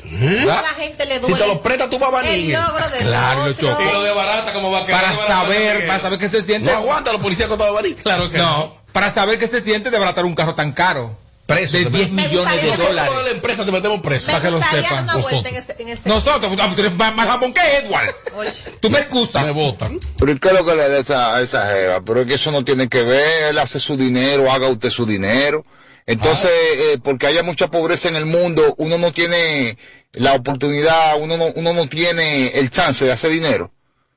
[0.07, 1.37] A la gente le Si duele.
[1.37, 3.77] te lo presta tu papá el logro Claro, lo otro.
[3.81, 5.01] Y lo de barata, como va a quedar.
[5.01, 6.71] Para barata saber, que- para saber qué se siente.
[6.71, 7.95] No aguanta los policías con todo barí.
[7.95, 11.17] Claro que No, para saber qué se siente de baratar un carro tan caro.
[11.45, 11.77] Preso.
[11.77, 12.31] De te 10 metes.
[12.31, 13.17] millones de Nosotros dólares.
[13.17, 14.27] de la empresa te metemos preso.
[14.27, 14.81] Me Para que lo sepan.
[14.81, 15.63] dar una vuelta en Nosotros.
[15.75, 18.15] ese, en ese- Nosotros, tú eres más, más jamón que Edward.
[18.35, 18.51] Oye.
[18.79, 19.45] Tú me excusas.
[19.45, 19.99] Me votan.
[20.17, 22.01] Pero ¿y qué es lo que le da esa, a esa jeva?
[22.03, 25.05] Pero es que eso no tiene que ver, él hace su dinero, haga usted su
[25.05, 25.65] dinero.
[26.07, 29.77] Entonces, eh, porque haya mucha pobreza en el mundo, uno no tiene
[30.13, 33.71] la oportunidad, uno no, uno no tiene el chance de hacer dinero.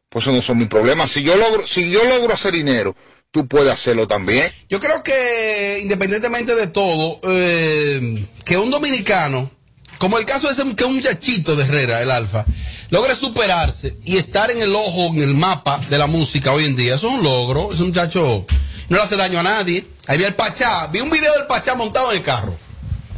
[0.09, 1.11] Pues eso no son mis problemas.
[1.11, 2.97] Si yo logro, si yo logro hacer dinero,
[3.31, 4.51] tú puedes hacerlo también.
[4.69, 9.51] Yo creo que independientemente de todo, eh, que un dominicano,
[9.99, 12.47] como el caso de ese que un muchachito de Herrera, el Alfa,
[12.91, 16.77] logre superarse y estar en el ojo, en el mapa de la música hoy en
[16.77, 17.73] día, eso es un logro.
[17.73, 18.47] Ese muchacho
[18.89, 19.85] no le hace daño a nadie.
[20.07, 22.57] Ahí vi el Pachá, vi un video del Pachá montado en el carro.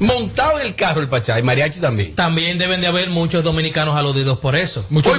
[0.01, 2.15] Montado en el carro el Pachá y Mariachi también.
[2.15, 4.87] También deben de haber muchos dominicanos aludidos por eso.
[4.89, 5.17] Muchos.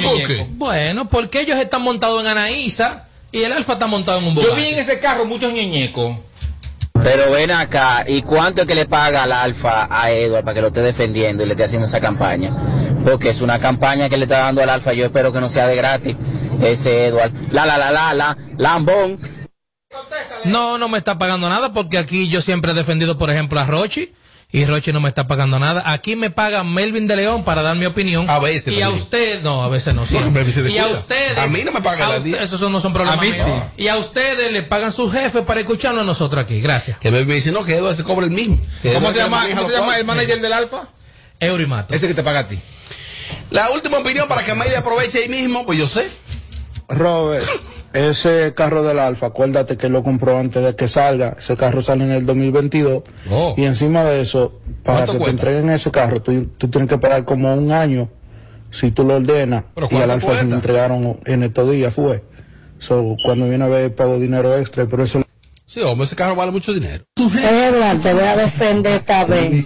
[0.54, 4.42] Bueno, porque ellos están montados en Anaísa y el Alfa está montado en un Yo
[4.42, 4.62] Bugatti.
[4.62, 6.18] vi en ese carro muchos ñeñecos.
[7.04, 10.62] Pero ven acá, ¿y cuánto es que le paga al Alfa a Edward para que
[10.62, 12.54] lo esté defendiendo y le esté haciendo esa campaña?
[13.04, 15.66] Porque es una campaña que le está dando al Alfa, yo espero que no sea
[15.68, 16.16] de gratis.
[16.62, 19.20] Ese Edward, la la la la la, lambón.
[20.46, 23.66] No, no me está pagando nada porque aquí yo siempre he defendido, por ejemplo, a
[23.66, 24.14] Rochi
[24.54, 25.84] y Rochi no me está pagando nada.
[25.92, 28.30] Aquí me paga Melvin de León para dar mi opinión.
[28.30, 30.06] A veces Y a usted, no, a veces no.
[30.06, 30.46] siempre.
[30.70, 31.38] Y a ustedes.
[31.38, 32.42] A mí no me pagan a la usted-.
[32.42, 33.46] Esos no son problemas A mí míos.
[33.78, 33.84] sí.
[33.84, 36.60] Y a ustedes le pagan sus jefes para escucharnos a nosotros aquí.
[36.60, 36.98] Gracias.
[36.98, 38.60] Que me dice, no, que Eduardo se cobra el mismo.
[38.82, 40.90] Que ¿Cómo se llama, cómo se llama el manager del Alfa?
[41.40, 41.94] Eurimato.
[41.94, 42.60] Ese que te paga a ti.
[43.50, 46.10] La última opinión para que Amelia aproveche ahí mismo, pues yo sé.
[46.90, 47.46] Robert,
[47.94, 51.36] ese carro del Alfa, acuérdate que lo compró antes de que salga.
[51.38, 53.04] Ese carro sale en el 2022.
[53.30, 53.54] Oh.
[53.58, 56.96] Y encima de eso, para ¿Cuánto que te entreguen ese carro, tú, tú tienes que
[56.96, 58.10] esperar como un año
[58.72, 59.66] si tú lo ordenas.
[59.76, 62.24] ¿Pero Y al Alfa se lo entregaron en estos días, fue.
[62.80, 65.22] So, cuando viene a ver, pago dinero extra, pero eso
[65.72, 67.06] Sí, hombre, ese carro vale mucho dinero.
[67.16, 69.66] Edward, te voy a defender esta vez.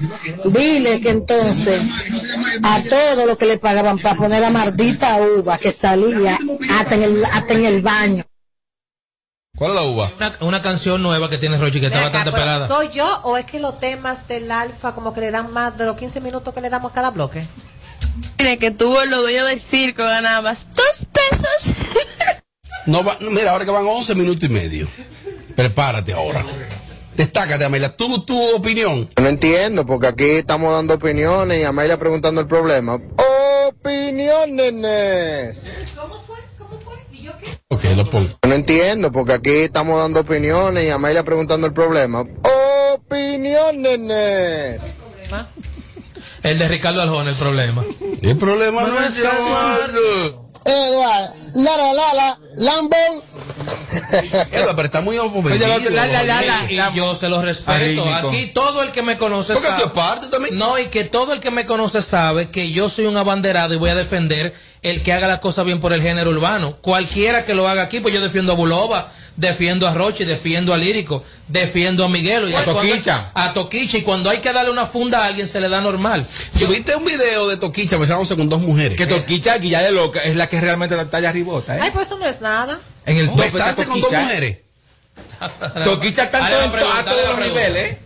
[0.53, 1.81] Dile que entonces
[2.63, 6.37] a todo lo que le pagaban para poner la maldita uva que salía
[6.77, 8.23] hasta en el, hasta en el baño.
[9.57, 10.13] ¿Cuál es la uva?
[10.17, 12.67] Una, una canción nueva que tiene Rochi que está Ven acá, bastante pegada.
[12.67, 15.85] ¿Soy yo o es que los temas del alfa como que le dan más de
[15.85, 17.45] los 15 minutos que le damos a cada bloque?
[18.37, 21.75] Mire que tú, los dueños del circo, ganabas dos pesos.
[22.85, 24.87] No va, mira, ahora que van 11 minutos y medio.
[25.55, 26.45] Prepárate ahora.
[27.15, 27.95] Destácate, Amelia.
[27.95, 29.09] Tu, tu opinión.
[29.19, 32.99] No entiendo, porque aquí estamos dando opiniones y Amelia preguntando el problema.
[33.67, 35.57] ¡Opiniones!
[37.67, 38.29] Ok, lo pongo.
[38.47, 42.25] No entiendo, porque aquí estamos dando opiniones y Amelia preguntando el problema.
[42.93, 44.81] ¡Opiniones!
[46.43, 47.83] El de Ricardo Aljón, el problema.
[48.21, 50.44] El problema no es llamarlo.
[50.65, 53.21] Edward, la la la la, Lambón.
[54.51, 55.55] Edward, pero está muy ofendido.
[56.69, 58.03] Y, y yo se lo respeto.
[58.13, 59.89] Aquí todo el que me conoce Porque sabe.
[59.89, 60.57] parte también.
[60.57, 63.77] No, y que todo el que me conoce sabe que yo soy un abanderado y
[63.77, 64.53] voy a defender
[64.85, 66.77] el que haga las cosas bien por el género urbano.
[66.81, 70.77] Cualquiera que lo haga aquí, pues yo defiendo a Buloba, defiendo a Rochi, defiendo a
[70.77, 72.47] Lírico, defiendo a Miguelo.
[72.47, 73.31] Y A cuando- Toquicha.
[73.33, 73.97] a Toquicha.
[73.97, 76.27] Y cuando hay que darle una funda a alguien, se le da normal.
[76.57, 78.95] Subiste un video de Toquicha besándose con dos mujeres.
[78.95, 81.79] Que Toquicha, Guilla de Loca, es la que realmente la talla ribota, ¿eh?
[81.81, 82.79] Ay, pues eso no es nada.
[83.07, 84.59] En el está Besarse con dos mujeres.
[85.83, 87.99] Toquicha está en a todos los niveles, ¿eh?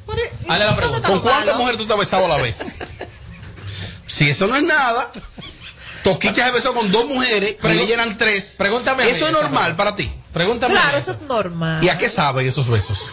[0.48, 1.08] Hazle la pregunta.
[1.10, 2.58] ¿Con cuántas mujeres tú te has besado a la vez?
[4.10, 5.12] Si eso no es nada,
[6.04, 8.56] Toquicha se besó con dos mujeres, y ella eran tres.
[8.58, 10.12] Pregúntame ¿Eso es normal para ti?
[10.34, 10.74] Pregúntame.
[10.74, 11.84] Claro, eso es normal.
[11.84, 13.12] ¿Y a qué saben esos besos?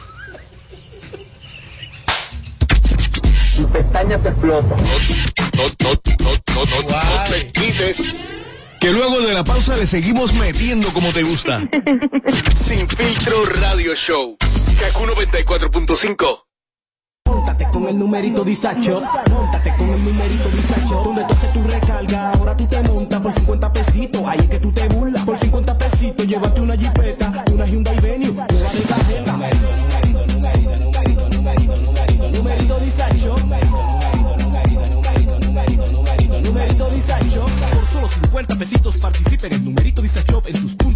[3.59, 4.83] Y pestañas te explotan.
[4.83, 4.88] No,
[5.57, 8.03] no, no, no, no, no te quites.
[8.81, 11.62] Que luego de la pausa le seguimos metiendo como te gusta.
[12.55, 14.37] Sin filtro radio show.
[14.79, 16.42] Kaku 94.5.
[17.25, 19.03] Móntate con el numerito disacho,
[19.76, 23.72] con el numerito disacho, donde tú haces tu recarga, ahora tú te montas por 50
[23.72, 28.00] pesitos, ahí es que tú te burlas, por 50 pesitos, llévate una jipeta, una Hyundai
[28.00, 29.32] Venue, nueva de cajeta.
[29.32, 32.76] Numerito, numerito, numerito, numerito, numerito, numerito, numerito
[34.46, 36.86] numerito, numerito, numerito, numerito.
[37.72, 40.95] Por solo 50 pesitos participa en el numerito disacho en tus puntos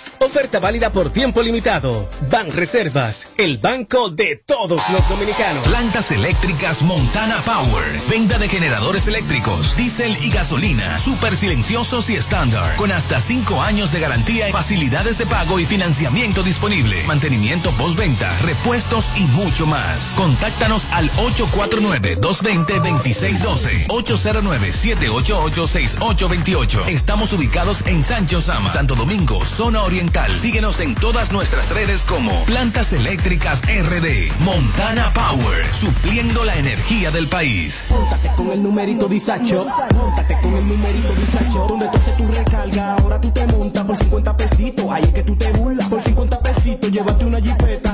[0.19, 2.09] Oferta válida por tiempo limitado.
[2.29, 5.67] Banreservas, el banco de todos los dominicanos.
[5.67, 7.85] Plantas eléctricas Montana Power.
[8.09, 10.97] Venta de generadores eléctricos, diésel y gasolina.
[10.97, 12.75] Súper silenciosos y estándar.
[12.77, 17.03] Con hasta 5 años de garantía y facilidades de pago y financiamiento disponible.
[17.07, 20.13] Mantenimiento postventa, repuestos y mucho más.
[20.15, 23.87] Contáctanos al 849-220-2612.
[23.87, 26.87] 809-788-6828.
[26.87, 30.35] Estamos ubicados en Sancho Sama, Santo Domingo, zona oriental.
[30.35, 34.31] Síguenos en todas nuestras redes como Plantas Eléctricas RD.
[34.39, 37.83] Montana Power, supliendo la energía del país.
[37.89, 42.95] Móntate con el numerito disacho, móntate con el numerito disacho, donde tú haces tu recarga,
[42.95, 46.39] ahora tú te montas por 50 pesitos, ahí es que tú te burlas, por 50
[46.39, 47.90] pesitos, llévate una jipeta,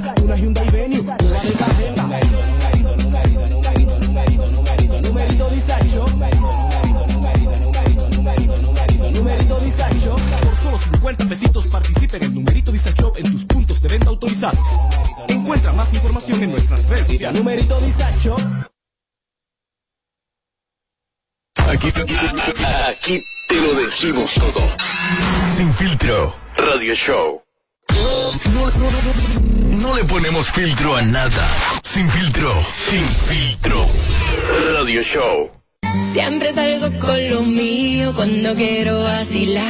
[14.28, 14.68] autorizados.
[15.30, 17.40] Encuentra más información en nuestras redes sociales.
[17.40, 18.36] Numerito disacho.
[21.56, 21.88] Aquí,
[22.88, 24.62] aquí te lo decimos todo.
[25.56, 27.42] Sin filtro radio show.
[27.90, 28.72] No,
[29.82, 31.56] no le ponemos filtro a nada.
[31.84, 33.86] Sin filtro, sin filtro
[34.74, 35.57] radio show.
[36.12, 39.64] Siempre salgo con lo mío cuando quiero vacilar.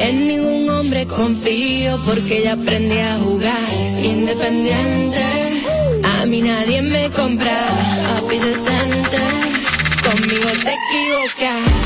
[0.00, 3.72] En ningún hombre confío porque ya aprendí a jugar.
[4.02, 5.22] Independiente,
[6.20, 7.58] a mí nadie me compra.
[8.20, 8.38] Papi
[10.04, 11.84] conmigo te equivocas.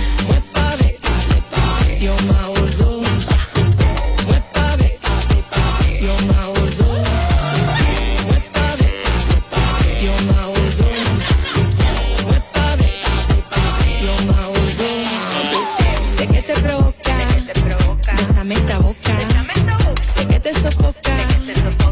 [20.53, 21.17] Te sofoca.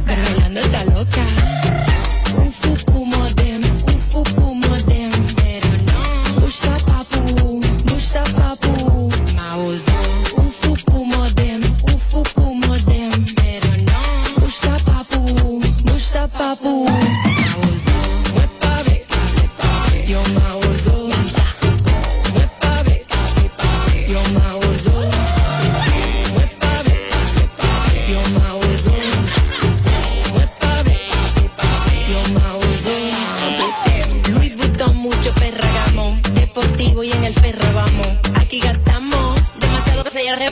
[0.07, 1.36] Pero bailando está loca.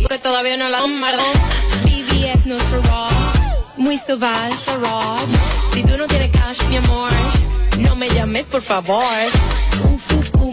[0.01, 1.23] Porque todavía no la bombardó.
[1.85, 3.35] BBS no Ross.
[3.79, 4.29] Muy suave,
[4.79, 5.29] Rob.
[5.73, 7.11] Si tú no tienes cash, mi amor,
[7.79, 9.03] no me llames, por favor.
[9.85, 9.99] Un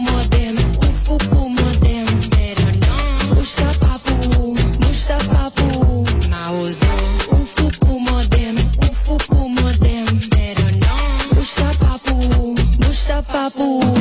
[0.00, 2.06] modem, un fuku modem.
[2.30, 3.38] Pero no.
[3.38, 4.54] Usa papu,
[4.90, 6.04] usa papu.
[6.30, 6.86] Mauzo.
[7.32, 10.06] Un fuku modem, un fuku modem.
[10.30, 11.40] Pero no.
[11.40, 12.54] Usa papu,
[12.88, 13.91] usa papu.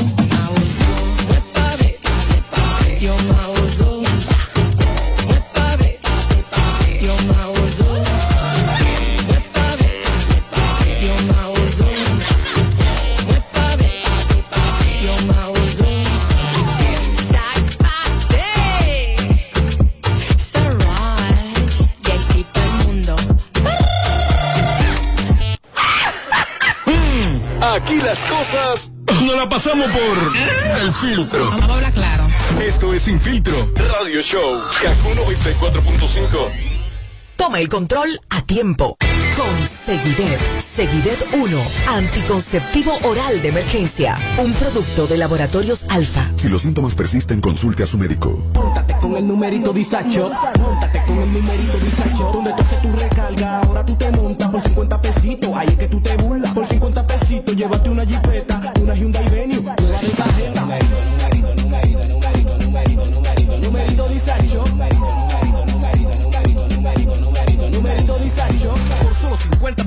[29.72, 31.50] Pasamos por el filtro.
[31.50, 32.28] Vamos a hablar claro.
[32.62, 34.60] Esto es Sin Filtro Radio Show.
[34.82, 36.72] Kaku 94.5.
[37.38, 38.98] Toma el control a tiempo.
[39.38, 40.40] Con Seguidet.
[40.60, 41.58] Seguidet 1.
[41.88, 44.18] Anticonceptivo oral de emergencia.
[44.38, 46.30] Un producto de laboratorios alfa.
[46.36, 48.46] Si los síntomas persisten, consulte a su médico.
[48.54, 50.30] Móntate con el numerito disacho.
[50.60, 52.32] Móntate con el numerito disacho.
[52.32, 55.50] Donde tú haces tu recarga, ahora tú te montas por 50 pesitos.
[55.56, 56.54] Ahí es que tú te burlas.
[56.54, 58.31] Por 50 pesitos, llévate una jipeta,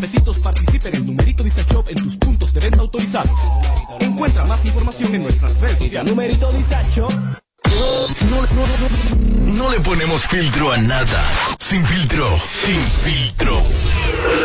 [0.04, 3.38] 50 pesitos participa en el numerito disacho en tus puntos de venta autorizados.
[4.00, 6.10] Encuentra más información en nuestras redes sociales.
[6.10, 7.08] Numerito disacho.
[7.08, 11.30] No, no, no, no le ponemos filtro a nada.
[11.58, 12.28] Sin filtro.
[12.38, 13.62] Sin filtro.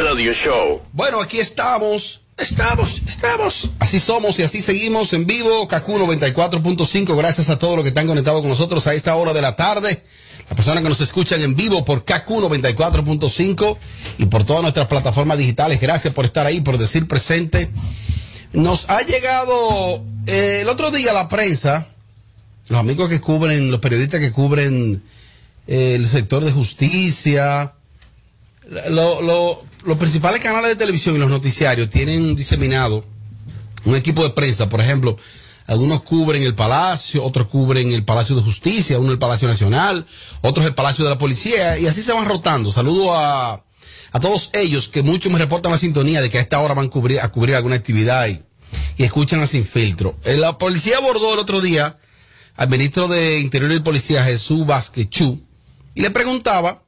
[0.06, 0.82] Radio Show.
[0.94, 2.22] Bueno, aquí estamos.
[2.38, 3.70] Estamos, estamos.
[3.80, 5.68] Así somos y así seguimos en vivo.
[5.68, 7.18] Kaku 94.5.
[7.18, 10.04] Gracias a todos los que están conectados con nosotros a esta hora de la tarde.
[10.50, 13.78] Las personas que nos escuchan en vivo por Kaku 94.5
[14.18, 15.80] y por todas nuestras plataformas digitales.
[15.80, 17.70] Gracias por estar ahí, por decir presente.
[18.54, 21.88] Nos ha llegado eh, el otro día la prensa,
[22.68, 25.04] los amigos que cubren, los periodistas que cubren
[25.68, 27.74] eh, el sector de justicia,
[28.90, 33.06] lo- lo- los principales canales de televisión y los noticiarios tienen diseminado
[33.86, 35.16] un equipo de prensa, por ejemplo,
[35.70, 40.08] algunos cubren el Palacio, otros cubren el Palacio de Justicia, uno el Palacio Nacional,
[40.42, 42.72] otros el Palacio de la Policía, y así se van rotando.
[42.72, 43.54] Saludo a,
[44.12, 46.88] a todos ellos que muchos me reportan la sintonía de que a esta hora van
[46.88, 48.42] a cubrir, a cubrir alguna actividad y,
[48.98, 50.18] y escuchan a Sin Filtro.
[50.24, 52.00] Eh, La policía abordó el otro día
[52.56, 55.40] al ministro de Interior y Policía, Jesús Vázquez Chu,
[55.94, 56.84] y le preguntaba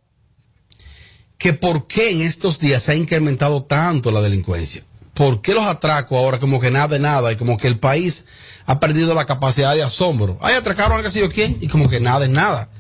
[1.38, 4.84] que por qué en estos días se ha incrementado tanto la delincuencia.
[5.22, 8.26] ¿Por qué los atracos ahora como que nada de nada y como que el país
[8.66, 10.40] ha perdido la capacidad de asombro?
[10.42, 12.72] Ay, atracaron a qué sé yo quién y como que nada es nada.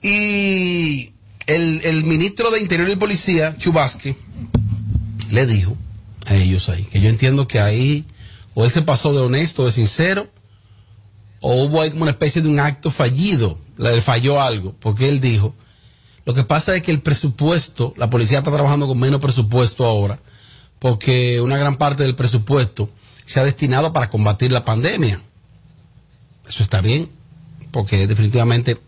[0.00, 1.10] Y
[1.48, 4.16] el, el ministro de Interior y Policía, Chubasque,
[5.32, 5.76] le dijo
[6.26, 8.06] a ellos ahí, que yo entiendo que ahí
[8.54, 10.30] o él se pasó de honesto, de sincero,
[11.40, 15.20] o hubo ahí como una especie de un acto fallido, le falló algo, porque él
[15.20, 15.52] dijo,
[16.26, 20.20] lo que pasa es que el presupuesto, la policía está trabajando con menos presupuesto ahora,
[20.78, 22.90] porque una gran parte del presupuesto
[23.26, 25.20] se ha destinado para combatir la pandemia.
[26.46, 27.10] Eso está bien,
[27.70, 28.78] porque definitivamente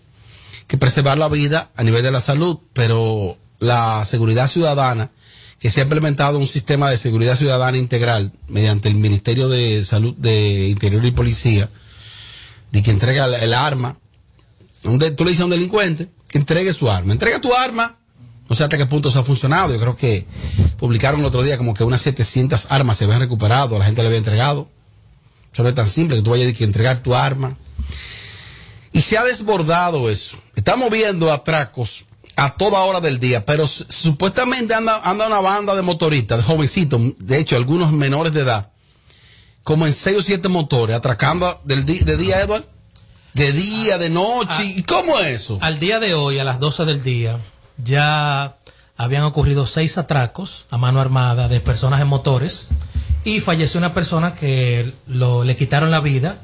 [0.66, 5.11] que preservar la vida a nivel de la salud, pero la seguridad ciudadana,
[5.59, 10.14] que se ha implementado un sistema de seguridad ciudadana integral mediante el Ministerio de Salud
[10.16, 11.71] de Interior y Policía,
[12.73, 13.98] de que entrega el, arma,
[14.85, 17.98] un tú le dices a un delincuente que entregue su arma, entrega tu arma,
[18.51, 20.27] no sé hasta qué punto eso ha funcionado, yo creo que
[20.77, 24.09] publicaron el otro día como que unas 700 armas se habían recuperado, la gente le
[24.09, 24.69] había entregado,
[25.53, 27.57] eso no es tan simple que tú vayas a que entregar tu arma,
[28.92, 32.05] y se ha desbordado eso, estamos viendo atracos
[32.37, 36.44] a toda hora del día, pero su- supuestamente anda, anda una banda de motoristas, de
[36.44, 38.71] jovencitos, de hecho algunos menores de edad,
[39.63, 42.65] como en seis o siete motores, atracando del de día, Edward.
[43.35, 44.48] de día, de noche.
[44.59, 45.59] Ah, ¿Y cómo es eso?
[45.61, 47.38] Al día de hoy, a las 12 del día,
[47.85, 48.56] ya
[48.96, 52.68] habían ocurrido seis atracos a mano armada de personas en motores
[53.24, 56.38] y falleció una persona que lo, le quitaron la vida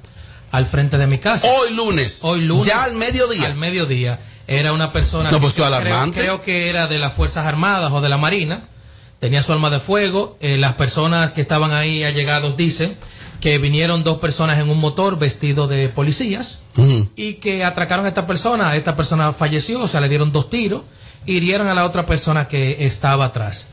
[0.53, 1.49] al frente de mi casa.
[1.49, 2.21] Hoy lunes.
[2.23, 2.67] Hoy lunes.
[2.67, 3.47] Ya al mediodía.
[3.47, 4.21] Al mediodía.
[4.49, 6.21] Era una persona No, que pues, creo, alarmante.
[6.21, 8.69] creo que era de las Fuerzas Armadas o de la Marina.
[9.19, 10.37] Tenía su arma de fuego.
[10.41, 12.97] Eh, las personas que estaban ahí allegados dicen
[13.41, 16.63] que vinieron dos personas en un motor vestido de policías
[17.17, 18.75] y que atracaron a esta persona.
[18.77, 20.83] Esta persona falleció, o sea, le dieron dos tiros,
[21.27, 23.71] hirieron a la otra persona que estaba atrás.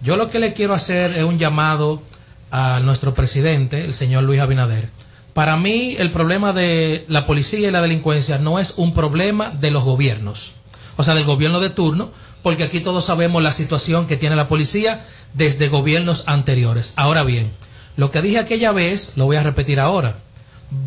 [0.00, 2.02] Yo lo que le quiero hacer es un llamado
[2.50, 4.90] a nuestro presidente, el señor Luis Abinader.
[5.32, 9.70] Para mí, el problema de la policía y la delincuencia no es un problema de
[9.70, 10.52] los gobiernos,
[10.96, 12.10] o sea, del gobierno de turno,
[12.42, 16.92] porque aquí todos sabemos la situación que tiene la policía desde gobiernos anteriores.
[16.96, 17.50] Ahora bien,
[17.96, 20.16] lo que dije aquella vez, lo voy a repetir ahora.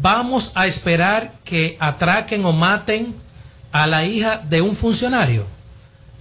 [0.02, 3.16] Vamos a esperar que atraquen o maten
[3.72, 5.57] a la hija de un funcionario.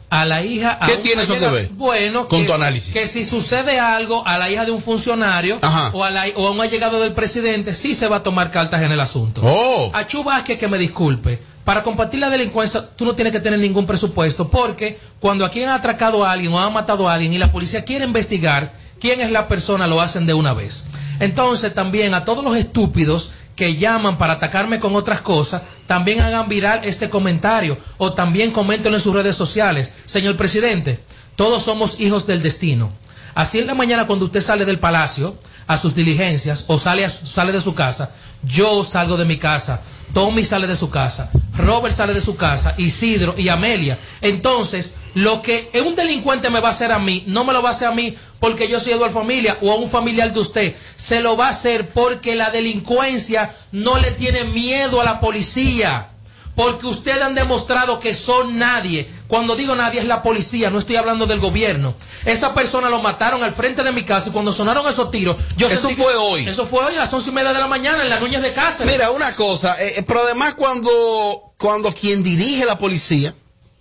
[0.08, 0.78] A la hija.
[0.80, 2.92] a ¿Qué tiene eso que ver Bueno, con que, tu análisis?
[2.92, 5.90] que si sucede algo a la hija de un funcionario Ajá.
[5.92, 8.82] o a, la- o a un allegado del presidente, sí se va a tomar cartas
[8.82, 9.40] en el asunto.
[9.44, 9.90] Oh.
[9.92, 11.40] A Chu Vázquez que me disculpe.
[11.64, 15.70] Para combatir la delincuencia, tú no tienes que tener ningún presupuesto, porque cuando aquí han
[15.70, 19.32] atracado a alguien o han matado a alguien y la policía quiere investigar quién es
[19.32, 20.84] la persona, lo hacen de una vez.
[21.18, 26.48] Entonces, también a todos los estúpidos que llaman para atacarme con otras cosas, también hagan
[26.48, 29.94] viral este comentario o también coméntenlo en sus redes sociales.
[30.04, 31.00] Señor presidente,
[31.34, 32.92] todos somos hijos del destino.
[33.34, 35.36] Así en la mañana cuando usted sale del palacio
[35.66, 38.10] a sus diligencias o sale, a- sale de su casa,
[38.42, 39.80] yo salgo de mi casa,
[40.14, 43.98] Tommy sale de su casa, Robert sale de su casa, Isidro y Amelia.
[44.20, 47.70] Entonces, lo que un delincuente me va a hacer a mí, no me lo va
[47.70, 50.74] a hacer a mí porque yo soy Eduardo Familia o a un familiar de usted.
[50.96, 56.08] Se lo va a hacer porque la delincuencia no le tiene miedo a la policía.
[56.54, 59.06] Porque ustedes han demostrado que son nadie.
[59.28, 61.94] Cuando digo nadie es la policía, no estoy hablando del gobierno.
[62.24, 65.66] Esa persona lo mataron al frente de mi casa y cuando sonaron esos tiros, yo
[65.66, 66.48] Eso sentí que- fue hoy.
[66.48, 68.54] Eso fue hoy a las once y media de la mañana en las Núñez de
[68.54, 68.90] Cáceres.
[68.90, 73.34] Mira, una cosa, eh, eh, pero además cuando, cuando quien dirige la policía,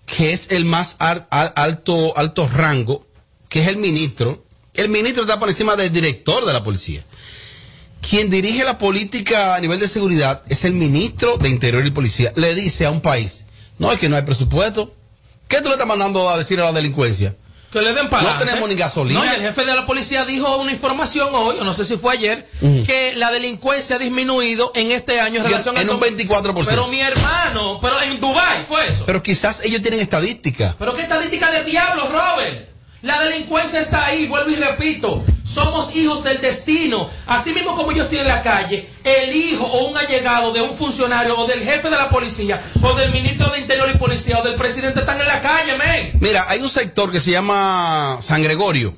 [0.05, 3.05] que es el más al- alto, alto rango,
[3.47, 4.43] que es el ministro,
[4.77, 7.03] el ministro está por encima del director de la policía.
[8.07, 12.31] Quien dirige la política a nivel de seguridad es el ministro de Interior y Policía.
[12.35, 13.45] Le dice a un país,
[13.79, 14.93] no, es que no hay presupuesto.
[15.47, 17.35] ¿Qué tú le estás mandando a decir a la delincuencia?
[17.71, 19.19] Que le den para No tenemos ni gasolina.
[19.19, 21.97] No, y el jefe de la policía dijo una información hoy, o no sé si
[21.97, 22.47] fue ayer,
[22.85, 26.65] que la delincuencia ha disminuido en este año en relación en un dos- 24%.
[26.69, 29.03] Pero mi hermano, pero en Dubai fue eso.
[29.07, 30.75] Pero quizás ellos tienen estadística.
[30.77, 32.69] Pero qué estadística de diablo, Robert.
[33.05, 35.23] La delincuencia está ahí, vuelvo y repito.
[35.43, 37.07] Somos hijos del destino.
[37.27, 40.75] Así mismo como yo estoy en la calle, el hijo o un allegado de un
[40.75, 44.43] funcionario o del jefe de la policía o del ministro de Interior y Policía o
[44.43, 46.17] del presidente están en la calle, men.
[46.19, 48.97] Mira, hay un sector que se llama San Gregorio.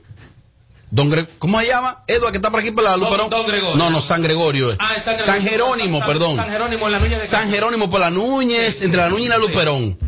[0.89, 2.03] Don Gre- ¿Cómo se llama?
[2.07, 3.29] Edward, que está por aquí por la Don- Luperón.
[3.29, 3.75] Don Gregorio.
[3.75, 4.71] No, no, San Gregorio.
[4.71, 4.77] es.
[4.79, 5.49] Ah, San San, Gregorio.
[5.49, 6.35] Jerónimo, San- perdón.
[6.37, 7.49] San Jerónimo en la Núñez de San.
[7.49, 9.99] Jerónimo por la Núñez, entre la Núñez y la Luperón.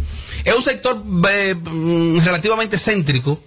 [0.45, 3.41] Es un sector eh, mm, relativamente céntrico.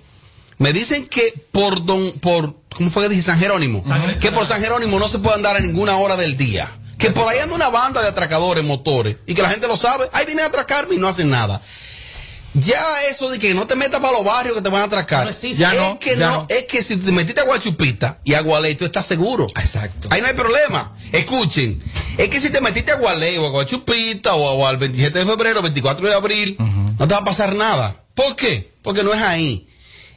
[0.62, 3.22] Me dicen que por don, por, ¿cómo fue que dije?
[3.22, 3.82] San Jerónimo.
[4.20, 6.70] que por San Jerónimo no se puede andar a ninguna hora del día.
[6.98, 10.08] Que por ahí anda una banda de atracadores, motores, y que la gente lo sabe.
[10.12, 11.60] Ahí viene a atracarme y no hacen nada.
[12.54, 15.24] Ya eso de que no te metas para los barrios que te van a atracar.
[15.24, 16.46] No es no, que ya no, no.
[16.48, 19.48] es que si te metiste a Guachupita y a Gualey, tú estás seguro.
[19.56, 20.06] Exacto.
[20.12, 20.94] Ahí no hay problema.
[21.10, 21.82] Escuchen,
[22.18, 25.26] es que si te metiste a Gualey o a Guachupita o, o al 27 de
[25.26, 27.96] febrero, 24 de abril, no te va a pasar nada.
[28.14, 28.72] ¿Por qué?
[28.82, 29.66] Porque no es ahí.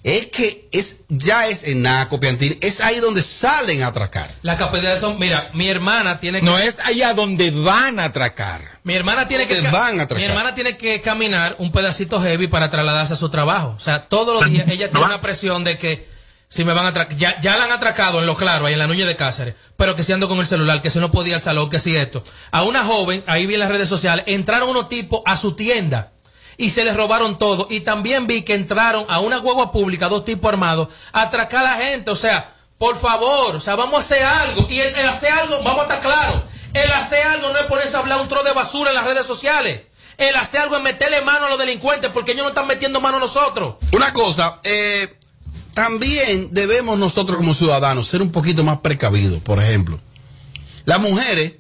[0.06, 4.30] Es que es, ya es en Naco, Piantini, es ahí donde salen a atracar.
[4.44, 8.78] La capacidad son, mira, mi hermana tiene que No es allá donde van a atracar.
[8.84, 10.18] Mi hermana tiene que van a atracar.
[10.18, 13.74] mi hermana tiene que caminar un pedacito heavy para trasladarse a su trabajo.
[13.76, 16.08] O sea, todos los días ella tiene una presión de que
[16.50, 18.80] si me van a atracar, ya, ya la han atracado en lo claro, ahí en
[18.80, 21.34] la Núñez de Cáceres, pero que si ando con el celular, que si no podía
[21.34, 22.24] al salón, que si esto.
[22.52, 26.12] A una joven, ahí vi en las redes sociales, entraron unos tipos a su tienda
[26.58, 27.68] y se les robaron todo.
[27.70, 31.72] Y también vi que entraron a una hueva pública, dos tipos armados, a atracar a
[31.72, 32.12] la gente.
[32.12, 34.68] O sea, por favor, o sea, vamos a hacer algo.
[34.70, 36.44] Y el, el hacer algo, vamos a estar claros.
[36.74, 39.26] El hacer algo no es ponerse a hablar un tro de basura en las redes
[39.26, 39.82] sociales.
[40.18, 43.18] El hacer algo es meterle mano a los delincuentes porque ellos no están metiendo mano
[43.18, 43.76] a nosotros.
[43.92, 45.18] Una cosa, eh,
[45.74, 49.42] también debemos nosotros como ciudadanos ser un poquito más precavidos.
[49.42, 50.00] Por ejemplo,
[50.86, 51.54] las mujeres,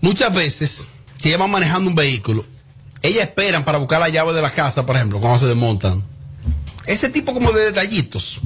[0.00, 0.86] muchas veces,
[1.18, 2.44] si ellas van manejando un vehículo,
[3.02, 6.02] ellas esperan para buscar la llave de la casa, por ejemplo, cuando se desmontan.
[6.86, 8.40] Ese tipo como de detallitos.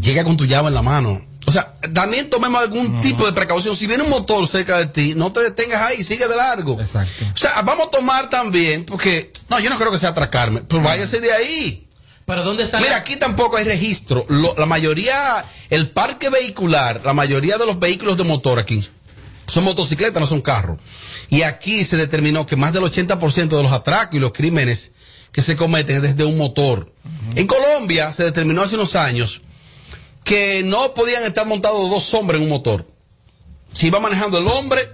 [0.00, 1.20] Llega con tu llave en la mano.
[1.44, 3.74] O sea, también tomemos algún tipo de precaución.
[3.74, 6.80] Si viene un motor cerca de ti, no te detengas ahí, sigue de largo.
[6.80, 7.24] Exacto.
[7.34, 10.82] O sea, vamos a tomar también, porque, no, yo no creo que sea atracarme, pues
[10.82, 11.88] váyase de ahí.
[12.24, 14.24] Pero ¿dónde está Mira, aquí tampoco hay registro.
[14.28, 18.88] Lo- la mayoría, el parque vehicular, la mayoría de los vehículos de motor aquí
[19.52, 20.78] son motocicletas, no son carros.
[21.28, 24.92] Y aquí se determinó que más del 80% de los atracos y los crímenes
[25.30, 26.90] que se cometen es desde un motor.
[27.34, 29.42] En Colombia se determinó hace unos años
[30.24, 32.86] que no podían estar montados dos hombres en un motor.
[33.72, 34.88] Si iba manejando el hombre,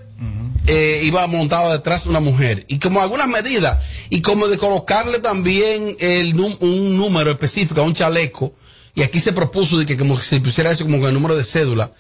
[0.67, 2.65] eh, iba montado detrás una mujer.
[2.69, 7.95] Y como algunas medidas, y como de colocarle también el un número específico a un
[7.95, 8.55] chaleco,
[8.97, 11.45] y aquí se propuso de que como se pusiera eso como con el número de
[11.45, 11.93] cédula,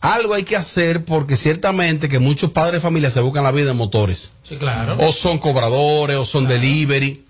[0.00, 3.70] algo hay que hacer porque ciertamente que muchos padres de familia se buscan la vida
[3.70, 4.32] en motores.
[4.42, 4.96] Sí, claro.
[4.98, 7.24] O son cobradores, o son delivery.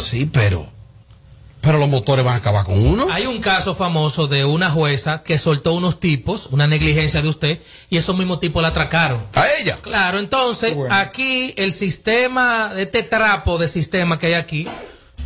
[0.00, 0.68] Sí, pero,
[1.60, 3.06] pero los motores van a acabar con uno.
[3.10, 7.60] Hay un caso famoso de una jueza que soltó unos tipos, una negligencia de usted,
[7.90, 9.24] y esos mismos tipos la atracaron.
[9.34, 9.78] ¿A ella?
[9.80, 14.68] Claro, entonces, aquí el sistema, este trapo de sistema que hay aquí,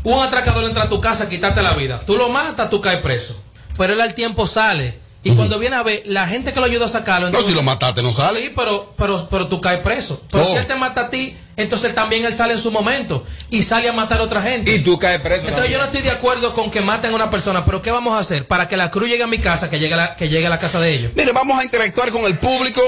[0.04, 1.98] un atracador entra a tu casa a quitarte la vida.
[1.98, 3.42] Tú lo matas, tú caes preso.
[3.76, 5.05] Pero él al tiempo sale.
[5.32, 7.30] Y cuando viene a ver, la gente que lo ayudó a sacarlo.
[7.30, 8.40] No, si lo mataste, no sale.
[8.42, 10.22] Sí, pero, pero, pero tú caes preso.
[10.30, 10.50] Pero Oh.
[10.52, 13.88] si él te mata a ti, entonces también él sale en su momento y sale
[13.88, 14.74] a matar a otra gente.
[14.74, 15.48] Y tú caes preso.
[15.48, 18.14] Entonces yo no estoy de acuerdo con que maten a una persona, pero ¿qué vamos
[18.14, 18.46] a hacer?
[18.46, 20.50] Para que la cruz llegue a mi casa, que llegue a la, que llegue a
[20.50, 21.12] la casa de ellos.
[21.16, 22.80] Mire, vamos a interactuar con el público.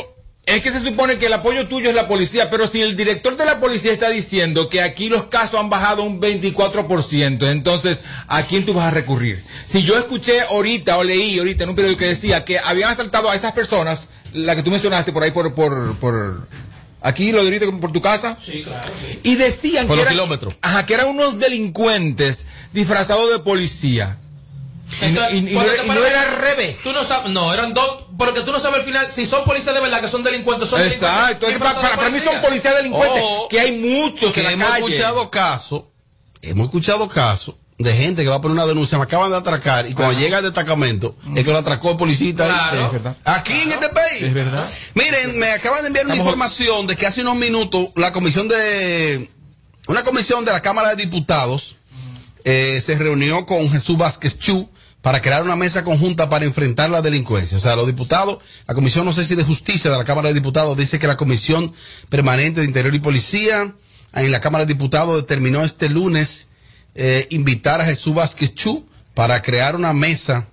[0.48, 3.36] Es que se supone que el apoyo tuyo es la policía, pero si el director
[3.36, 8.42] de la policía está diciendo que aquí los casos han bajado un 24%, entonces, ¿a
[8.44, 9.44] quién tú vas a recurrir?
[9.66, 13.30] Si yo escuché ahorita o leí ahorita en un periódico que decía que habían asaltado
[13.30, 16.48] a esas personas, la que tú mencionaste por ahí por, por, por
[17.02, 18.88] aquí, lo de ahorita por tu casa, Sí, claro.
[19.22, 20.18] y decían Por que eran,
[20.62, 24.16] ajá, que eran unos delincuentes disfrazados de policía.
[25.02, 26.76] Y no- y- y no Porque era- y no para- era al revés.
[26.82, 29.74] Tú no sabes, no, eran dos, porque tú no sabes al final si son policías
[29.74, 32.74] de verdad, que son delincuentes, son Exacto, es que para, para- para mí son policías
[32.76, 34.84] delincuentes, O que hay muchos que la hemos calle.
[34.86, 35.82] escuchado casos,
[36.42, 39.86] hemos escuchado casos de gente que va a poner una denuncia, me acaban de atracar
[39.88, 40.20] y cuando Ajá.
[40.20, 42.44] llega el destacamento es que lo atracó el policista.
[42.44, 42.50] ahí.
[42.78, 42.90] Claro.
[42.92, 43.08] Sí.
[43.24, 44.22] Aquí en este país.
[44.22, 44.68] Es verdad.
[44.94, 48.48] Miren, me acaban de enviar una Estamos- información de que hace unos minutos la comisión
[48.48, 49.30] de
[49.86, 51.76] una comisión de la Cámara de Diputados
[52.44, 54.68] eh, se reunió con Jesús Vázquez Chu
[55.02, 57.56] para crear una mesa conjunta para enfrentar la delincuencia.
[57.56, 60.34] O sea, los diputados, la comisión, no sé si de justicia de la Cámara de
[60.34, 61.72] Diputados, dice que la comisión
[62.08, 63.74] permanente de Interior y Policía
[64.14, 66.48] en la Cámara de Diputados determinó este lunes
[66.94, 70.48] eh, invitar a Jesús Vázquez Chu para crear una mesa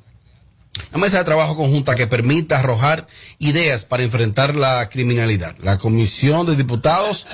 [0.91, 3.07] una mesa de trabajo conjunta que permita arrojar
[3.39, 5.55] ideas para enfrentar la criminalidad.
[5.59, 7.27] La Comisión de Diputados,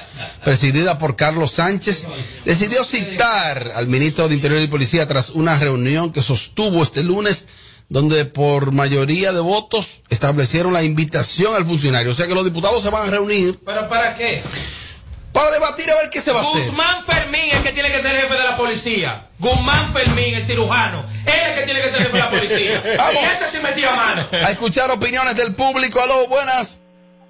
[0.43, 2.05] presidida por Carlos Sánchez,
[2.45, 7.47] decidió citar al ministro de Interior y Policía tras una reunión que sostuvo este lunes,
[7.89, 12.11] donde por mayoría de votos establecieron la invitación al funcionario.
[12.13, 14.41] O sea que los diputados se van a reunir ¿Pero para qué?
[15.41, 16.61] Para debatir a ver qué se va a hacer.
[16.65, 19.25] Guzmán Fermín es que tiene que ser jefe de la policía.
[19.39, 21.03] Guzmán Fermín, el cirujano.
[21.25, 22.83] Él es que tiene que ser jefe de la policía.
[22.97, 23.21] Vamos.
[23.21, 24.25] Y ese sí metía mano.
[24.31, 25.99] A escuchar opiniones del público.
[26.01, 26.79] Aló, buenas.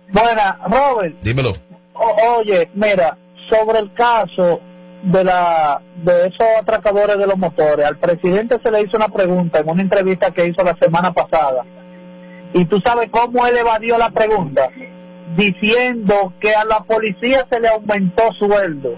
[0.09, 1.15] Buena, Robert.
[1.21, 1.53] Dímelo.
[1.93, 3.17] O- oye, mira,
[3.49, 4.59] sobre el caso
[5.03, 9.59] de la de esos atracadores de los motores, al presidente se le hizo una pregunta
[9.59, 11.63] en una entrevista que hizo la semana pasada.
[12.53, 14.67] Y tú sabes cómo él evadió la pregunta,
[15.35, 18.95] diciendo que a la policía se le aumentó sueldo.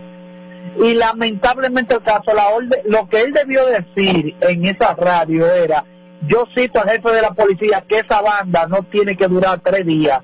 [0.84, 5.86] Y lamentablemente el caso, la orde- lo que él debió decir en esa radio era,
[6.28, 9.86] yo cito al jefe de la policía que esa banda no tiene que durar tres
[9.86, 10.22] días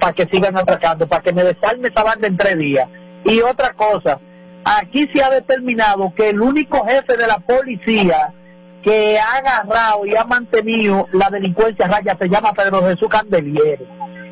[0.00, 2.88] para que sigan atracando, para que me desarme esa banda en tres días.
[3.24, 4.18] Y otra cosa,
[4.64, 8.34] aquí se ha determinado que el único jefe de la policía
[8.82, 13.86] que ha agarrado y ha mantenido la delincuencia raya se llama Pedro Jesús Candeliere.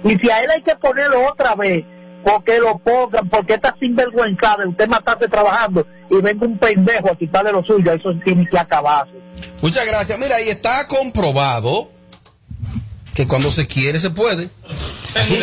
[0.07, 1.85] Y si a él hay que ponerlo otra vez,
[2.25, 7.17] porque lo pongan, porque está sinvergüenzada, de usted matarse trabajando y venga un pendejo a
[7.17, 9.15] quitarle lo suyo, eso tiene que acabarse.
[9.63, 10.19] Muchas gracias.
[10.19, 11.91] Mira, y está comprobado
[13.17, 14.51] que cuando se quiere se puede.
[15.15, 15.39] Aquí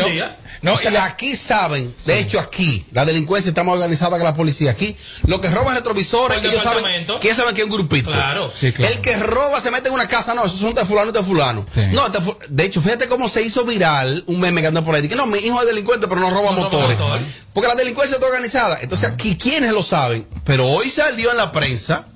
[0.62, 0.72] no.
[0.72, 4.70] O sea, aquí saben, de hecho aquí, la delincuencia está más organizada que la policía.
[4.70, 4.96] Aquí,
[5.26, 6.84] lo que roban retrovisores, El ellos saben,
[7.20, 8.10] que ellos saben que es un grupito.
[8.10, 8.50] Claro.
[8.58, 8.94] Sí, claro.
[8.94, 11.22] El que roba se mete en una casa, no, esos son de fulano y de
[11.22, 11.66] fulano.
[11.92, 12.04] No,
[12.48, 15.06] de hecho, fíjate cómo se hizo viral un meme que anda por ahí.
[15.06, 16.98] Que no, mi hijo es delincuente, pero no roba No roba motores.
[16.98, 17.20] motor.
[17.52, 18.78] Porque la delincuencia está organizada.
[18.80, 20.26] Entonces, aquí, ¿quiénes lo saben?
[20.44, 22.06] Pero hoy salió en la prensa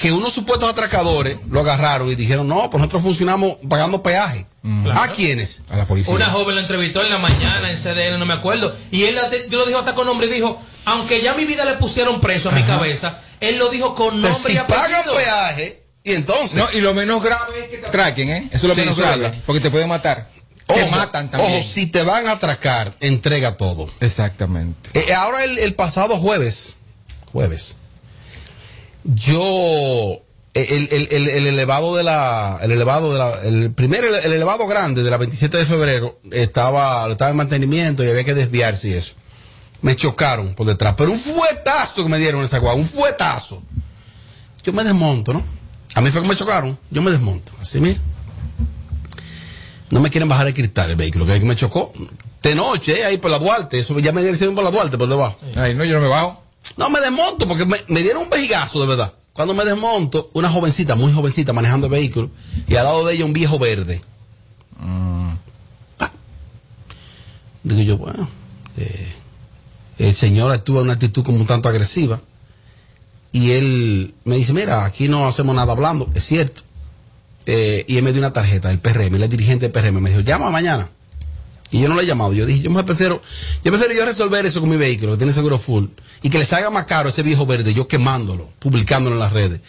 [0.00, 4.46] que unos supuestos atracadores lo agarraron y dijeron, no, pues nosotros funcionamos pagando peaje.
[4.94, 5.62] ¿A quiénes?
[5.70, 6.14] A la policía.
[6.14, 8.74] Una joven lo entrevistó en la mañana en CDN, no me acuerdo.
[8.90, 11.64] Y él la- yo lo dijo hasta con nombre y dijo, aunque ya mi vida
[11.64, 15.14] le pusieron preso a mi cabeza, él lo dijo con nombre y si pagan apellido.
[15.16, 16.56] peaje, Y entonces.
[16.56, 18.44] No, y lo menos grave es que te atraquen, ¿eh?
[18.48, 19.30] Eso es lo Sí, menos grave.
[19.44, 20.28] Porque te pueden matar.
[20.66, 21.58] te matan también.
[21.60, 23.86] Ojo, si te van a atracar, entrega todo.
[24.00, 24.90] Exactamente.
[24.94, 26.76] Eh, ahora el, el pasado jueves,
[27.32, 27.76] jueves,
[29.14, 30.22] yo
[30.54, 34.32] el, el- el- el elevado de la, el elevado de la, el primer ele- el
[34.32, 38.88] elevado grande de la 27 de febrero estaba, estaba en mantenimiento y había que desviarse
[38.88, 39.14] y eso.
[39.82, 43.62] Me chocaron por detrás, pero un fuetazo que me dieron en esa guagua, un fuetazo.
[44.62, 45.42] Yo me desmonto, ¿no?
[45.94, 47.52] A mí fue que me chocaron, yo me desmonto.
[47.60, 47.98] Así, mira.
[49.90, 51.92] No me quieren bajar el cristal el vehículo, que me chocó.
[52.42, 55.08] De noche, eh, ahí por la Duarte, eso ya me dieron por la Duarte, por
[55.08, 55.36] debajo.
[55.56, 56.39] Ay, no, yo no me bajo.
[56.76, 59.14] No, me desmonto porque me, me dieron un vejigazo, de verdad.
[59.32, 62.30] Cuando me desmonto, una jovencita, muy jovencita, manejando el vehículo,
[62.66, 64.02] y al lado de ella un viejo verde.
[64.78, 66.10] Ah.
[67.62, 68.28] Digo yo, bueno,
[68.76, 69.14] eh,
[69.98, 72.20] el señor estuvo en una actitud como un tanto agresiva.
[73.32, 76.62] Y él me dice, mira, aquí no hacemos nada hablando, es cierto.
[77.46, 80.20] Eh, y él me dio una tarjeta del PRM, es dirigente del PRM, me dijo,
[80.20, 80.90] llama mañana.
[81.70, 82.32] Y yo no le he llamado.
[82.32, 83.22] Yo dije, yo me prefiero,
[83.64, 85.86] yo prefiero yo resolver eso con mi vehículo, que tiene seguro full,
[86.22, 89.60] y que le salga más caro ese viejo verde, yo quemándolo, publicándolo en las redes.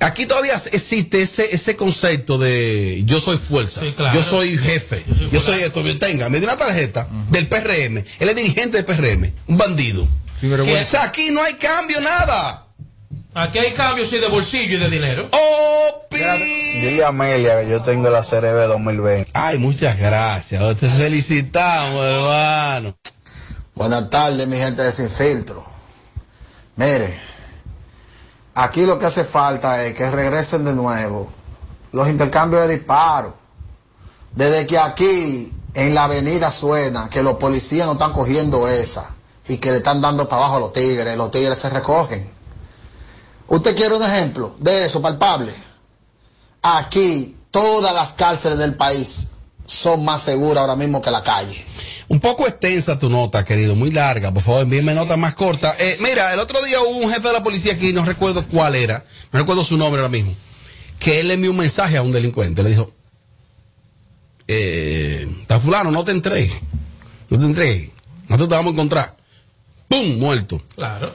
[0.00, 4.18] Aquí todavía existe ese, ese concepto de yo soy fuerza, claro.
[4.18, 8.36] yo soy jefe, yo soy, esto, tenga, me dio una tarjeta del PRM, él es
[8.36, 10.06] dirigente del PRM, un bandido.
[10.42, 12.65] O sea, aquí no hay cambio, nada.
[13.38, 15.28] Aquí hay cambios sí, de bolsillo y de dinero.
[16.10, 19.30] Dile a Amelia que yo tengo la CRB 2020.
[19.34, 20.76] Ay, muchas gracias.
[20.78, 22.96] Te felicitamos, hermano.
[23.74, 25.62] Buenas tardes, mi gente de Sin Filtro.
[26.76, 27.20] Mire,
[28.54, 31.28] aquí lo que hace falta es que regresen de nuevo
[31.92, 33.34] los intercambios de disparos.
[34.34, 39.14] Desde que aquí en la avenida suena que los policías no están cogiendo esa
[39.46, 42.35] y que le están dando para abajo a los tigres, los tigres se recogen.
[43.48, 45.52] ¿Usted quiere un ejemplo de eso palpable?
[46.62, 49.30] Aquí todas las cárceles del país
[49.66, 51.64] son más seguras ahora mismo que la calle.
[52.08, 54.32] Un poco extensa tu nota, querido, muy larga.
[54.32, 55.74] Por favor, envíeme nota más corta.
[55.78, 58.74] Eh, mira, el otro día hubo un jefe de la policía aquí, no recuerdo cuál
[58.74, 60.32] era, no recuerdo su nombre ahora mismo,
[60.98, 62.62] que él le envió un mensaje a un delincuente.
[62.62, 62.92] Le dijo,
[64.46, 66.60] eh, está fulano, no te entregues,
[67.28, 67.90] no te entregues,
[68.28, 69.16] nosotros te vamos a encontrar.
[69.88, 70.18] ¡Pum!
[70.18, 70.62] Muerto.
[70.74, 71.14] Claro.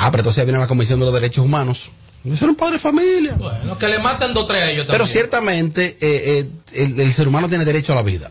[0.00, 1.90] Ah, pero entonces viene la Comisión de los Derechos Humanos.
[2.24, 3.34] Eso era un padre de familia.
[3.34, 5.12] Bueno, que le matan dos tres a ellos Pero también.
[5.12, 8.30] ciertamente eh, eh, el, el ser humano tiene derecho a la vida.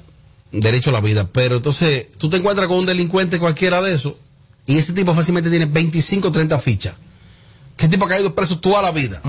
[0.52, 1.28] Derecho a la vida.
[1.32, 4.14] Pero entonces tú te encuentras con un delincuente cualquiera de esos
[4.66, 6.96] y ese tipo fácilmente tiene 25 o 30 fichas.
[7.76, 9.22] ¿Qué tipo ha caído preso toda la vida?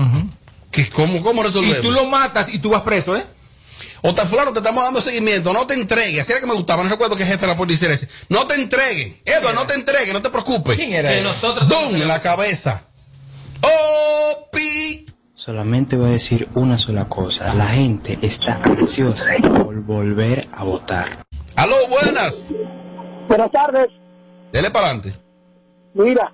[0.71, 1.79] ¿Qué, cómo, ¿Cómo resolvemos?
[1.79, 3.25] Y tú lo matas y tú vas preso, ¿eh?
[4.01, 6.21] O fulano, te estamos dando seguimiento, no te entregues.
[6.21, 8.07] Así era que me gustaba, no recuerdo qué jefe de la policía era ese.
[8.29, 9.19] No te entreguen.
[9.25, 10.75] Edward, no te entregues, no te preocupes.
[10.75, 11.95] ¿Quién era Que nosotros ¡Dum!
[11.95, 12.83] En la cabeza.
[13.61, 15.05] ¡Opi!
[15.33, 17.53] Solamente voy a decir una sola cosa.
[17.55, 21.25] La gente está ansiosa por volver a votar.
[21.55, 22.43] Aló, buenas.
[23.27, 23.87] Buenas tardes.
[24.51, 25.13] Dele para adelante.
[25.93, 26.33] Mira,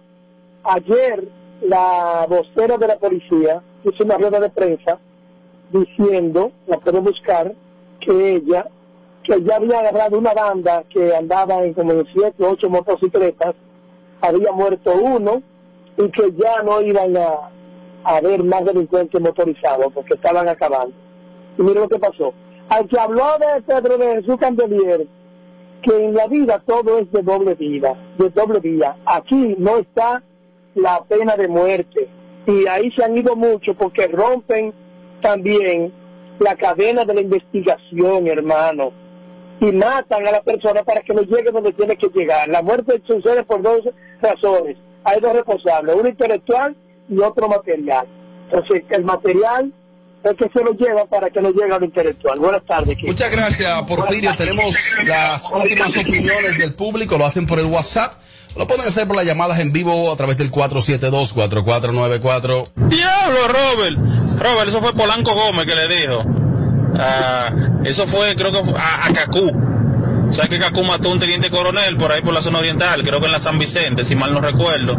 [0.64, 1.28] ayer
[1.62, 5.00] la vocera de la policía hizo una rueda de prensa
[5.76, 7.54] diciendo, la puedo buscar,
[8.00, 8.68] que ella,
[9.24, 13.56] que ya había agarrado una banda que andaba en como siete o ocho motocicletas,
[14.22, 15.42] había muerto uno
[15.98, 17.52] y que ya no iban a,
[18.04, 20.96] a haber más delincuentes motorizados porque estaban acabando.
[21.58, 22.34] Y mira lo que pasó.
[22.70, 25.08] Al que habló de Pedro de Jesús Candelier,
[25.82, 28.96] que en la vida todo es de doble vida, de doble vía.
[29.06, 30.24] Aquí no está
[30.74, 32.10] la pena de muerte.
[32.48, 34.74] Y ahí se han ido mucho porque rompen
[35.26, 35.92] también
[36.40, 38.92] la cadena de la investigación, hermano.
[39.60, 42.48] Y matan a la persona para que no llegue donde tiene que llegar.
[42.50, 43.82] La muerte sucede por dos
[44.22, 44.78] razones.
[45.04, 46.76] Hay dos responsables, uno intelectual
[47.10, 48.06] y otro material.
[48.52, 49.74] Entonces, el material
[50.24, 52.38] es que se lo lleva para que no llegue al intelectual.
[52.40, 52.96] Buenas tardes.
[52.98, 53.08] Kiko.
[53.08, 54.36] Muchas gracias, Porfirio.
[54.36, 57.18] Tenemos las últimas opiniones del público.
[57.18, 58.22] Lo hacen por el WhatsApp.
[58.56, 62.90] Lo pueden hacer por las llamadas en vivo a través del 472-4494.
[62.90, 64.25] Diablo, Robert.
[64.40, 66.24] Robert, eso fue Polanco Gómez que le dijo.
[66.98, 67.52] Ah,
[67.84, 69.52] eso fue, creo que fue a, a Cacú.
[70.32, 73.04] ¿Sabes que Cacú mató a un teniente coronel por ahí por la zona oriental?
[73.04, 74.98] Creo que en la San Vicente, si mal no recuerdo.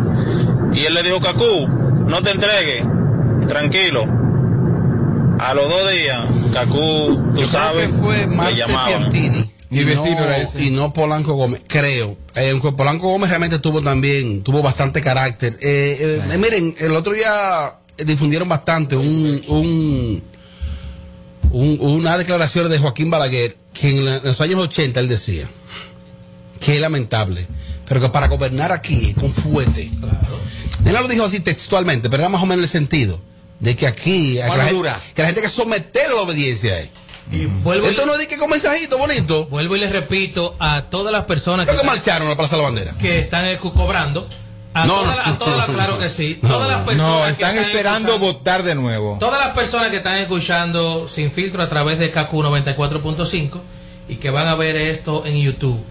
[0.73, 2.85] Y él le dijo, Cacú, no te entregues,
[3.49, 4.05] tranquilo.
[5.39, 6.21] A los dos días,
[6.53, 9.11] Cacú, tú sabes, fue le Marte llamaban.
[9.11, 9.53] Piantini.
[9.69, 10.63] Mi y vecino no, era ese.
[10.63, 12.17] Y no Polanco Gómez, creo.
[12.35, 15.55] Eh, aunque Polanco Gómez realmente tuvo también, tuvo bastante carácter.
[15.61, 20.23] Eh, eh, eh, miren, el otro día difundieron bastante un, un,
[21.51, 25.49] un- una declaración de Joaquín Balaguer que en, la- en los años 80 él decía
[26.61, 27.47] que es lamentable,
[27.87, 29.91] pero que para gobernar aquí con fuerte.
[30.85, 33.21] Él no lo dijo así textualmente, pero era más o menos el sentido.
[33.61, 36.79] de que aquí, que ¿Cuánto la, gente, que la gente que someter a la obediencia.
[36.81, 36.91] eh.
[37.33, 39.47] Y vuelvo, Esto y, no es de que con mensajito bonito.
[39.47, 42.63] vuelvo y les repito a todas las personas que, que marcharon a la Plaza de
[42.63, 42.95] la Bandera.
[43.01, 44.29] que están co- cobrando.
[44.77, 45.17] A No, todas no.
[45.17, 46.39] las- a todas las- claro que sí.
[46.43, 49.17] No, todas las personas No, que están esperando escuchando- votar de nuevo.
[49.19, 53.61] Todas las personas que están escuchando Sin Filtro a través de KQ 94.5
[54.09, 55.83] y que van a ver esto en YouTube.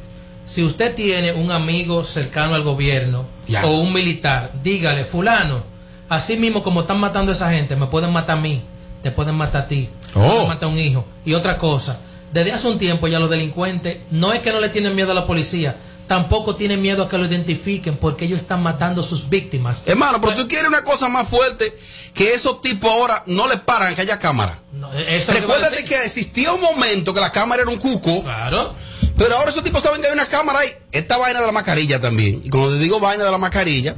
[0.45, 3.65] Si usted tiene un amigo cercano al gobierno Ya.
[3.65, 5.63] o un militar, dígale, fulano,
[6.07, 8.61] así mismo como están matando a esa gente, me pueden matar a mí,
[9.01, 10.29] te pueden matar a ti, te Oh.
[10.29, 11.05] pueden matar a un hijo.
[11.25, 11.99] Y otra cosa,
[12.31, 15.15] desde hace un tiempo ya los delincuentes no es que no le tienen miedo a
[15.15, 15.77] la policía,
[16.07, 19.83] tampoco tienen miedo a que lo identifiquen porque ellos están matando a sus víctimas.
[19.85, 21.77] Hermano, pero tú quieres una cosa más fuerte
[22.13, 24.59] que esos tipos ahora no les paran que haya cámara.
[24.73, 25.89] No, eso es lo que voy a Recuérdate decir.
[25.89, 28.23] que existía un momento que la cámara era un cuco.
[28.23, 28.73] Claro.
[29.17, 30.69] Pero ahora esos tipos saben que hay una cámara ahí.
[30.91, 32.41] Esta vaina de la mascarilla también.
[32.43, 33.95] Y cuando te digo vaina de la mascarilla,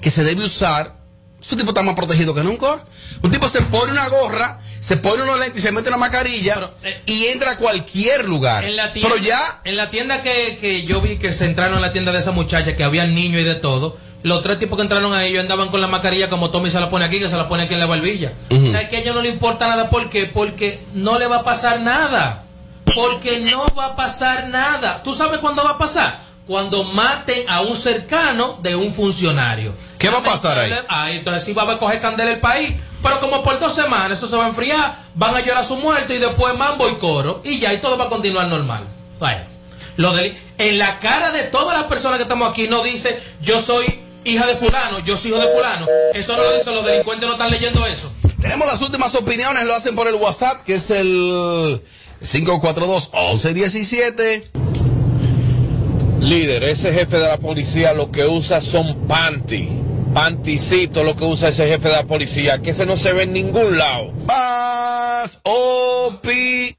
[0.00, 0.97] que se debe usar,
[1.40, 2.84] esos tipos están más protegidos que nunca.
[3.22, 6.72] Un tipo se pone una gorra, se pone unos lentes y se mete una mascarilla
[6.82, 8.64] eh, y entra a cualquier lugar.
[8.64, 11.76] En la tienda, Pero ya, en la tienda que, que yo vi que se entraron
[11.76, 14.76] en la tienda de esa muchacha, que había niños y de todo, los tres tipos
[14.76, 17.28] que entraron ahí, ellos andaban con la mascarilla como Tommy se la pone aquí, que
[17.28, 18.32] se la pone aquí en la barbilla.
[18.50, 18.66] Ujú.
[18.66, 19.90] O sea, que a ellos no le importa nada.
[19.90, 20.26] ¿Por qué?
[20.26, 22.44] Porque no le va a pasar nada.
[22.94, 25.02] Porque no va a pasar nada.
[25.04, 26.18] ¿Tú sabes cuándo va a pasar?
[26.46, 29.74] Cuando maten a un cercano de un funcionario.
[29.98, 30.72] ¿Qué va a pasar ahí?
[30.88, 32.72] Ah, entonces sí va a coger candela el país.
[33.02, 36.14] Pero como por dos semanas eso se va a enfriar, van a llorar su muerte
[36.16, 37.40] y después mambo y coro.
[37.44, 38.84] Y ya, y todo va a continuar normal.
[39.20, 39.42] Bueno,
[39.96, 43.60] lo del- en la cara de todas las personas que estamos aquí no dice yo
[43.60, 45.86] soy hija de fulano, yo soy hijo de fulano.
[46.14, 48.12] Eso no lo dicen los delincuentes, no están leyendo eso.
[48.40, 51.82] tenemos las últimas opiniones, lo hacen por el WhatsApp, que es el
[52.22, 54.44] 542-1117.
[56.20, 59.68] Líder, ese jefe de la policía lo que usa son panty.
[60.14, 63.32] Panticito lo que usa ese jefe de la policía, que ese no se ve en
[63.32, 64.12] ningún lado.
[64.26, 66.74] Más OPI.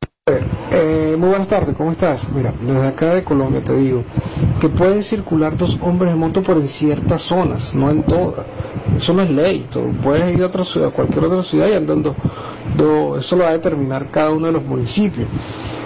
[0.71, 2.29] Eh, muy buenas tardes, ¿cómo estás?
[2.31, 4.03] Mira, desde acá de Colombia te digo
[4.59, 8.45] que pueden circular dos hombres en moto por en ciertas zonas, no en todas.
[8.95, 9.65] Eso no es ley.
[9.71, 12.15] Tú puedes ir a otra ciudad, a cualquier otra ciudad y andando.
[12.77, 15.27] do- eso lo va a determinar cada uno de los municipios.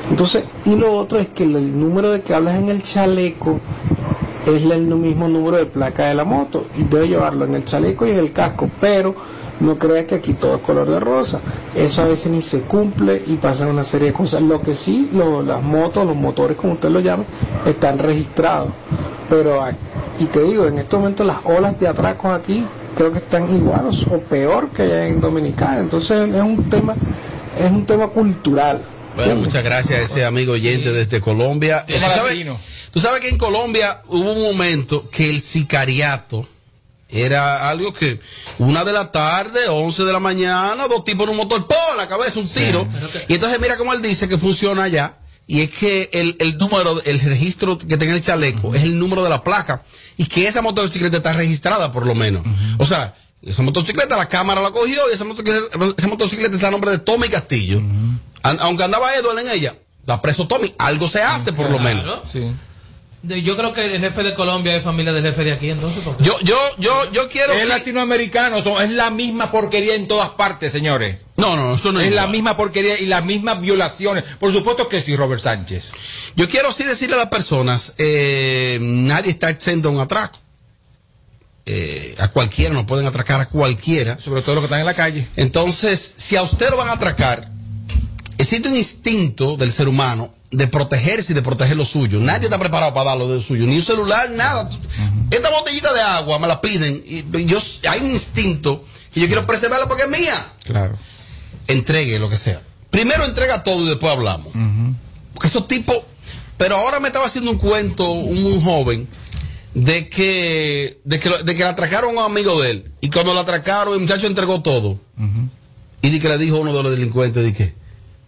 [0.10, 3.62] Entonces, y lo otro es que el, el número de que hablas en el chaleco
[4.46, 8.06] es el mismo número de placa de la moto y debe llevarlo en el chaleco
[8.08, 9.16] y en el casco, pero
[9.60, 11.40] no creas que aquí todo es color de rosa.
[11.76, 14.42] Eso a veces ni se cumple y pasan una serie de cosas.
[14.42, 17.24] Lo que sí, lo- las motos, los motores, como usted lo llama,
[17.66, 18.72] están registrados.
[19.30, 19.62] Pero,
[20.20, 22.66] y te digo, en este momento las olas de atracos aquí
[22.96, 25.80] creo que están igual o, peor que allá en Dominicana.
[25.80, 26.96] Entonces es un tema,
[27.58, 28.84] es un tema cultural.
[29.16, 31.86] Bueno, muchas gracias a ese amigo oyente desde Colombia.
[31.88, 31.94] Eh,
[32.94, 36.48] ¿tú, sabes, que en Colombia hubo un momento que el sicariato
[37.10, 38.20] era algo que
[38.58, 41.78] una de la tarde, 11 de la mañana, dos tipos en un motor, ¡pum!
[41.98, 42.88] la cabeza, un tiro.
[43.28, 45.18] Y entonces mira cómo él dice que funciona allá.
[45.46, 49.24] Y es que el, el número, el registro que tenga el chaleco es el número
[49.24, 49.84] de la placa.
[50.18, 52.44] Y que esa motocicleta está registrada por lo menos.
[52.78, 55.66] O sea, esa motocicleta la cámara la cogió y esa motocicleta,
[55.98, 57.82] esa motocicleta está a nombre de Tommy Castillo.
[58.42, 60.74] Aunque andaba Edward en ella, está preso Tommy.
[60.78, 62.04] Algo se hace por lo menos.
[62.04, 62.54] Claro.
[63.26, 66.02] Yo creo que el jefe de Colombia es familia del jefe de aquí, entonces.
[66.04, 67.54] porque- Yo, yo, yo, yo quiero.
[67.54, 71.20] Es latinoamericano, son- es la misma porquería en todas partes, señores.
[71.38, 74.26] No, no, eso no es es la misma porquería y las mismas violaciones.
[74.40, 75.92] Por supuesto que sí, Robert Sánchez.
[76.36, 80.38] Yo quiero sí decirle a las personas, eh, nadie está exento a un atraco.
[81.66, 84.20] Eh, a cualquiera, nos pueden atracar a cualquiera.
[84.20, 85.28] Sobre todo los que están en la calle.
[85.38, 87.50] Entonces, si a usted lo van a atracar,
[88.38, 92.20] existe un instinto del ser humano de protegerse y de proteger lo suyo.
[92.20, 94.70] Nadie está preparado para dar lo de suyo, ni un celular, nada.
[95.32, 98.86] Esta botellita de agua me la piden y yo hay un instinto
[99.16, 100.54] y yo quiero preservarla porque es mía.
[100.64, 100.96] Claro.
[101.68, 102.62] Entregue lo que sea.
[102.92, 104.54] Primero entrega todo y después hablamos.
[105.34, 105.98] Porque esos tipos.
[106.58, 109.08] Pero ahora me estaba haciendo un cuento un, un joven
[109.74, 112.92] de que, de que lo- de que le atracaron a un amigo de él.
[113.02, 115.00] Y cuando lo atracaron, el muchacho entregó todo.
[116.04, 117.74] Y di que le dijo a uno de los delincuentes, di que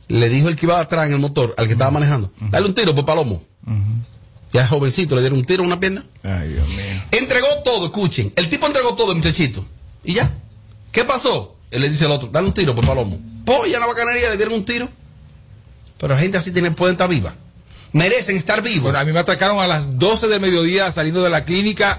[0.08, 2.74] le dijo el que iba atrás en el motor, al que estaba manejando, dale un
[2.74, 3.43] tiro por palomo.
[4.53, 6.06] Ya jovencito, le dieron un tiro en una pierna.
[6.24, 6.78] Ay, Dios mío.
[7.12, 8.32] Entregó todo, escuchen.
[8.38, 9.66] El tipo entregó todo, el muchachito.
[10.03, 10.34] Y ya.
[10.93, 11.58] ¿Qué pasó?
[11.72, 13.20] Él le dice al otro, dale un tiro por palomo.
[13.43, 14.88] Polla la bacanería, le dieron un tiro.
[15.97, 17.36] Pero gente así tiene, pueden estar viva.
[17.91, 18.84] Merecen estar vivos.
[18.84, 21.97] Bueno, a mí me atracaron a las 12 del mediodía saliendo de la clínica.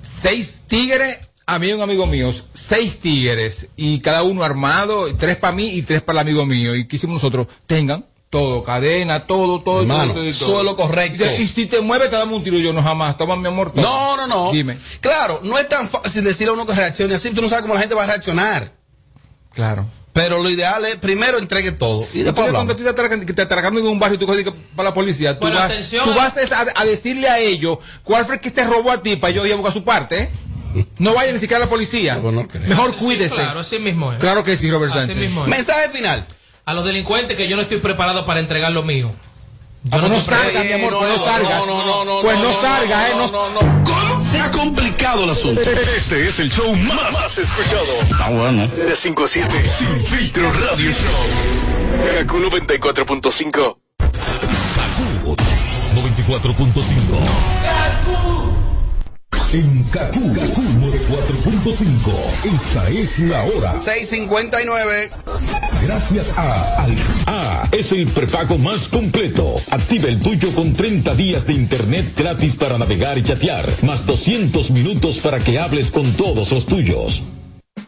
[0.00, 2.30] Seis tigres, a mí y un amigo mío.
[2.52, 3.68] Seis tigres.
[3.74, 5.14] Y cada uno armado.
[5.16, 6.76] Tres para mí y tres para el amigo mío.
[6.76, 7.46] ¿Y qué hicimos nosotros?
[7.66, 9.80] Tengan todo, cadena, todo, todo.
[9.80, 10.58] Hermano, todo, todo, eso todo.
[10.58, 11.24] es lo correcto.
[11.38, 12.58] Y, si te mueves, te damos un tiro.
[12.58, 13.16] Yo no jamás.
[13.16, 13.72] Toma mi amor.
[13.72, 13.82] toma.
[13.82, 14.52] No, no, no.
[14.52, 14.76] Dime.
[15.00, 17.30] Claro, no es tan fácil decirle a uno que reaccione así.
[17.30, 18.72] Tú no sabes cómo la gente va a reaccionar.
[19.54, 19.86] Claro.
[20.12, 22.82] Pero lo ideal es primero entregue todo y después cuando que
[23.32, 26.14] te atracando en un barrio y tú que para la policía, tú vas, tú a-
[26.14, 29.32] vas a, a decirle a ellos cuál fue el que te robó a ti para
[29.32, 30.22] yo ir a buscar su parte.
[30.22, 30.30] ¿eh?
[30.98, 32.16] No vaya ni siquiera a la policía.
[32.16, 33.34] Mejor Sí, cuídese.
[33.34, 34.18] claro, así mismo es.
[34.18, 35.16] Claro que sí, Robert Así Sánchez.
[35.16, 35.48] mismo es.
[35.48, 36.26] Mensaje final.
[36.64, 39.10] A los delincuentes que yo no estoy preparado para entregar lo mío.
[39.84, 41.62] Yo Ah, pues no estoy salga, mi amor, pues no salga.
[42.22, 43.30] Pues no salga, eh, no.
[43.84, 44.24] ¿Cómo?
[44.24, 45.60] Se ha complicado el asunto.
[45.62, 47.86] Este es el show más, más escuchado.
[48.20, 48.66] Ah, bueno.
[48.66, 49.70] De 5 a 7.
[49.78, 52.16] Sin filtro radio show.
[52.18, 53.78] Kaku 94.5.
[55.94, 58.07] 94.5.
[59.50, 62.54] En Kaku, Kaku 94.5.
[62.54, 63.78] Esta es la hora.
[63.78, 65.10] 659.
[65.82, 66.96] Gracias a Al
[67.26, 69.56] A es el prepago más completo.
[69.70, 74.70] Activa el tuyo con 30 días de internet gratis para navegar y chatear, más 200
[74.72, 77.22] minutos para que hables con todos los tuyos.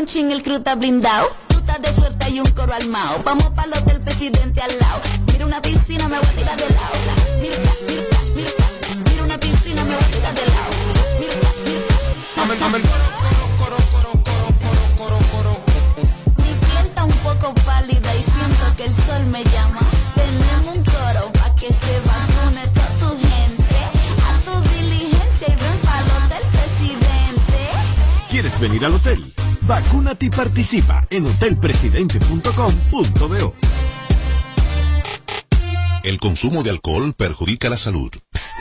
[0.00, 1.30] Un ching, el crew está blindado.
[1.48, 3.20] Tú estás de suerte y un coro armado.
[3.22, 5.00] Vamos para el hotel presidente al lado.
[5.30, 6.94] Mira una piscina, me voy a tirar de lado.
[7.42, 8.02] Mira, mira,
[8.34, 8.50] mira,
[9.10, 10.72] mira una piscina, me voy a tirar de lado.
[11.20, 11.34] Mira,
[11.66, 11.86] mira.
[16.38, 19.80] Mi piel está un poco pálida y siento que el sol me llama.
[20.14, 23.78] Tenemos un coro pa' que se vacune toda tu gente.
[24.28, 27.58] A tu diligencia y ven para el hotel presidente.
[28.30, 29.30] ¿Quieres venir al hotel?
[29.70, 33.54] Vacúnate y participa en hotelpresidente.com.do.
[36.02, 38.10] El consumo de alcohol perjudica la salud.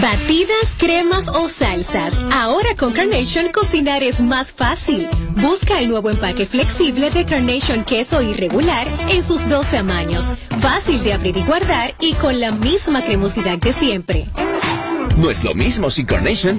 [0.00, 2.14] Batidas, cremas o salsas.
[2.32, 5.06] Ahora con Carnation cocinar es más fácil.
[5.36, 10.32] Busca el nuevo empaque flexible de Carnation queso irregular en sus dos tamaños.
[10.60, 14.24] Fácil de abrir y guardar y con la misma cremosidad de siempre.
[15.18, 16.58] No es lo mismo sin Carnation.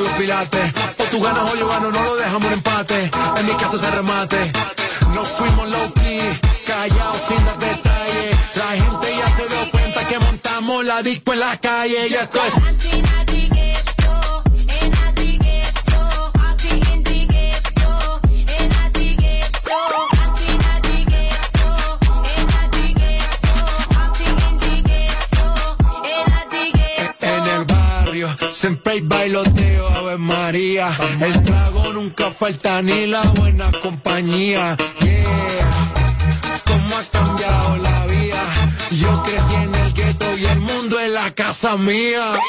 [0.00, 0.72] los pilates.
[0.98, 3.10] O tú ganas o yo gano, no lo dejamos un empate.
[3.36, 4.52] En mi casa se remate.
[5.14, 6.20] No fuimos low key,
[6.66, 8.36] callados sin dar detalles.
[8.56, 12.08] La gente ya se dio cuenta que montamos la disco en la calle.
[12.08, 13.25] Y esto es.
[28.56, 30.88] Siempre hay bailoteo, Ave María.
[31.20, 34.78] El trago nunca falta ni la buena compañía.
[35.00, 38.42] Yeah, cómo has cambiado la vida.
[38.92, 42.40] Yo crecí en el gueto y el mundo es la casa mía.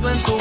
[0.00, 0.39] encuentro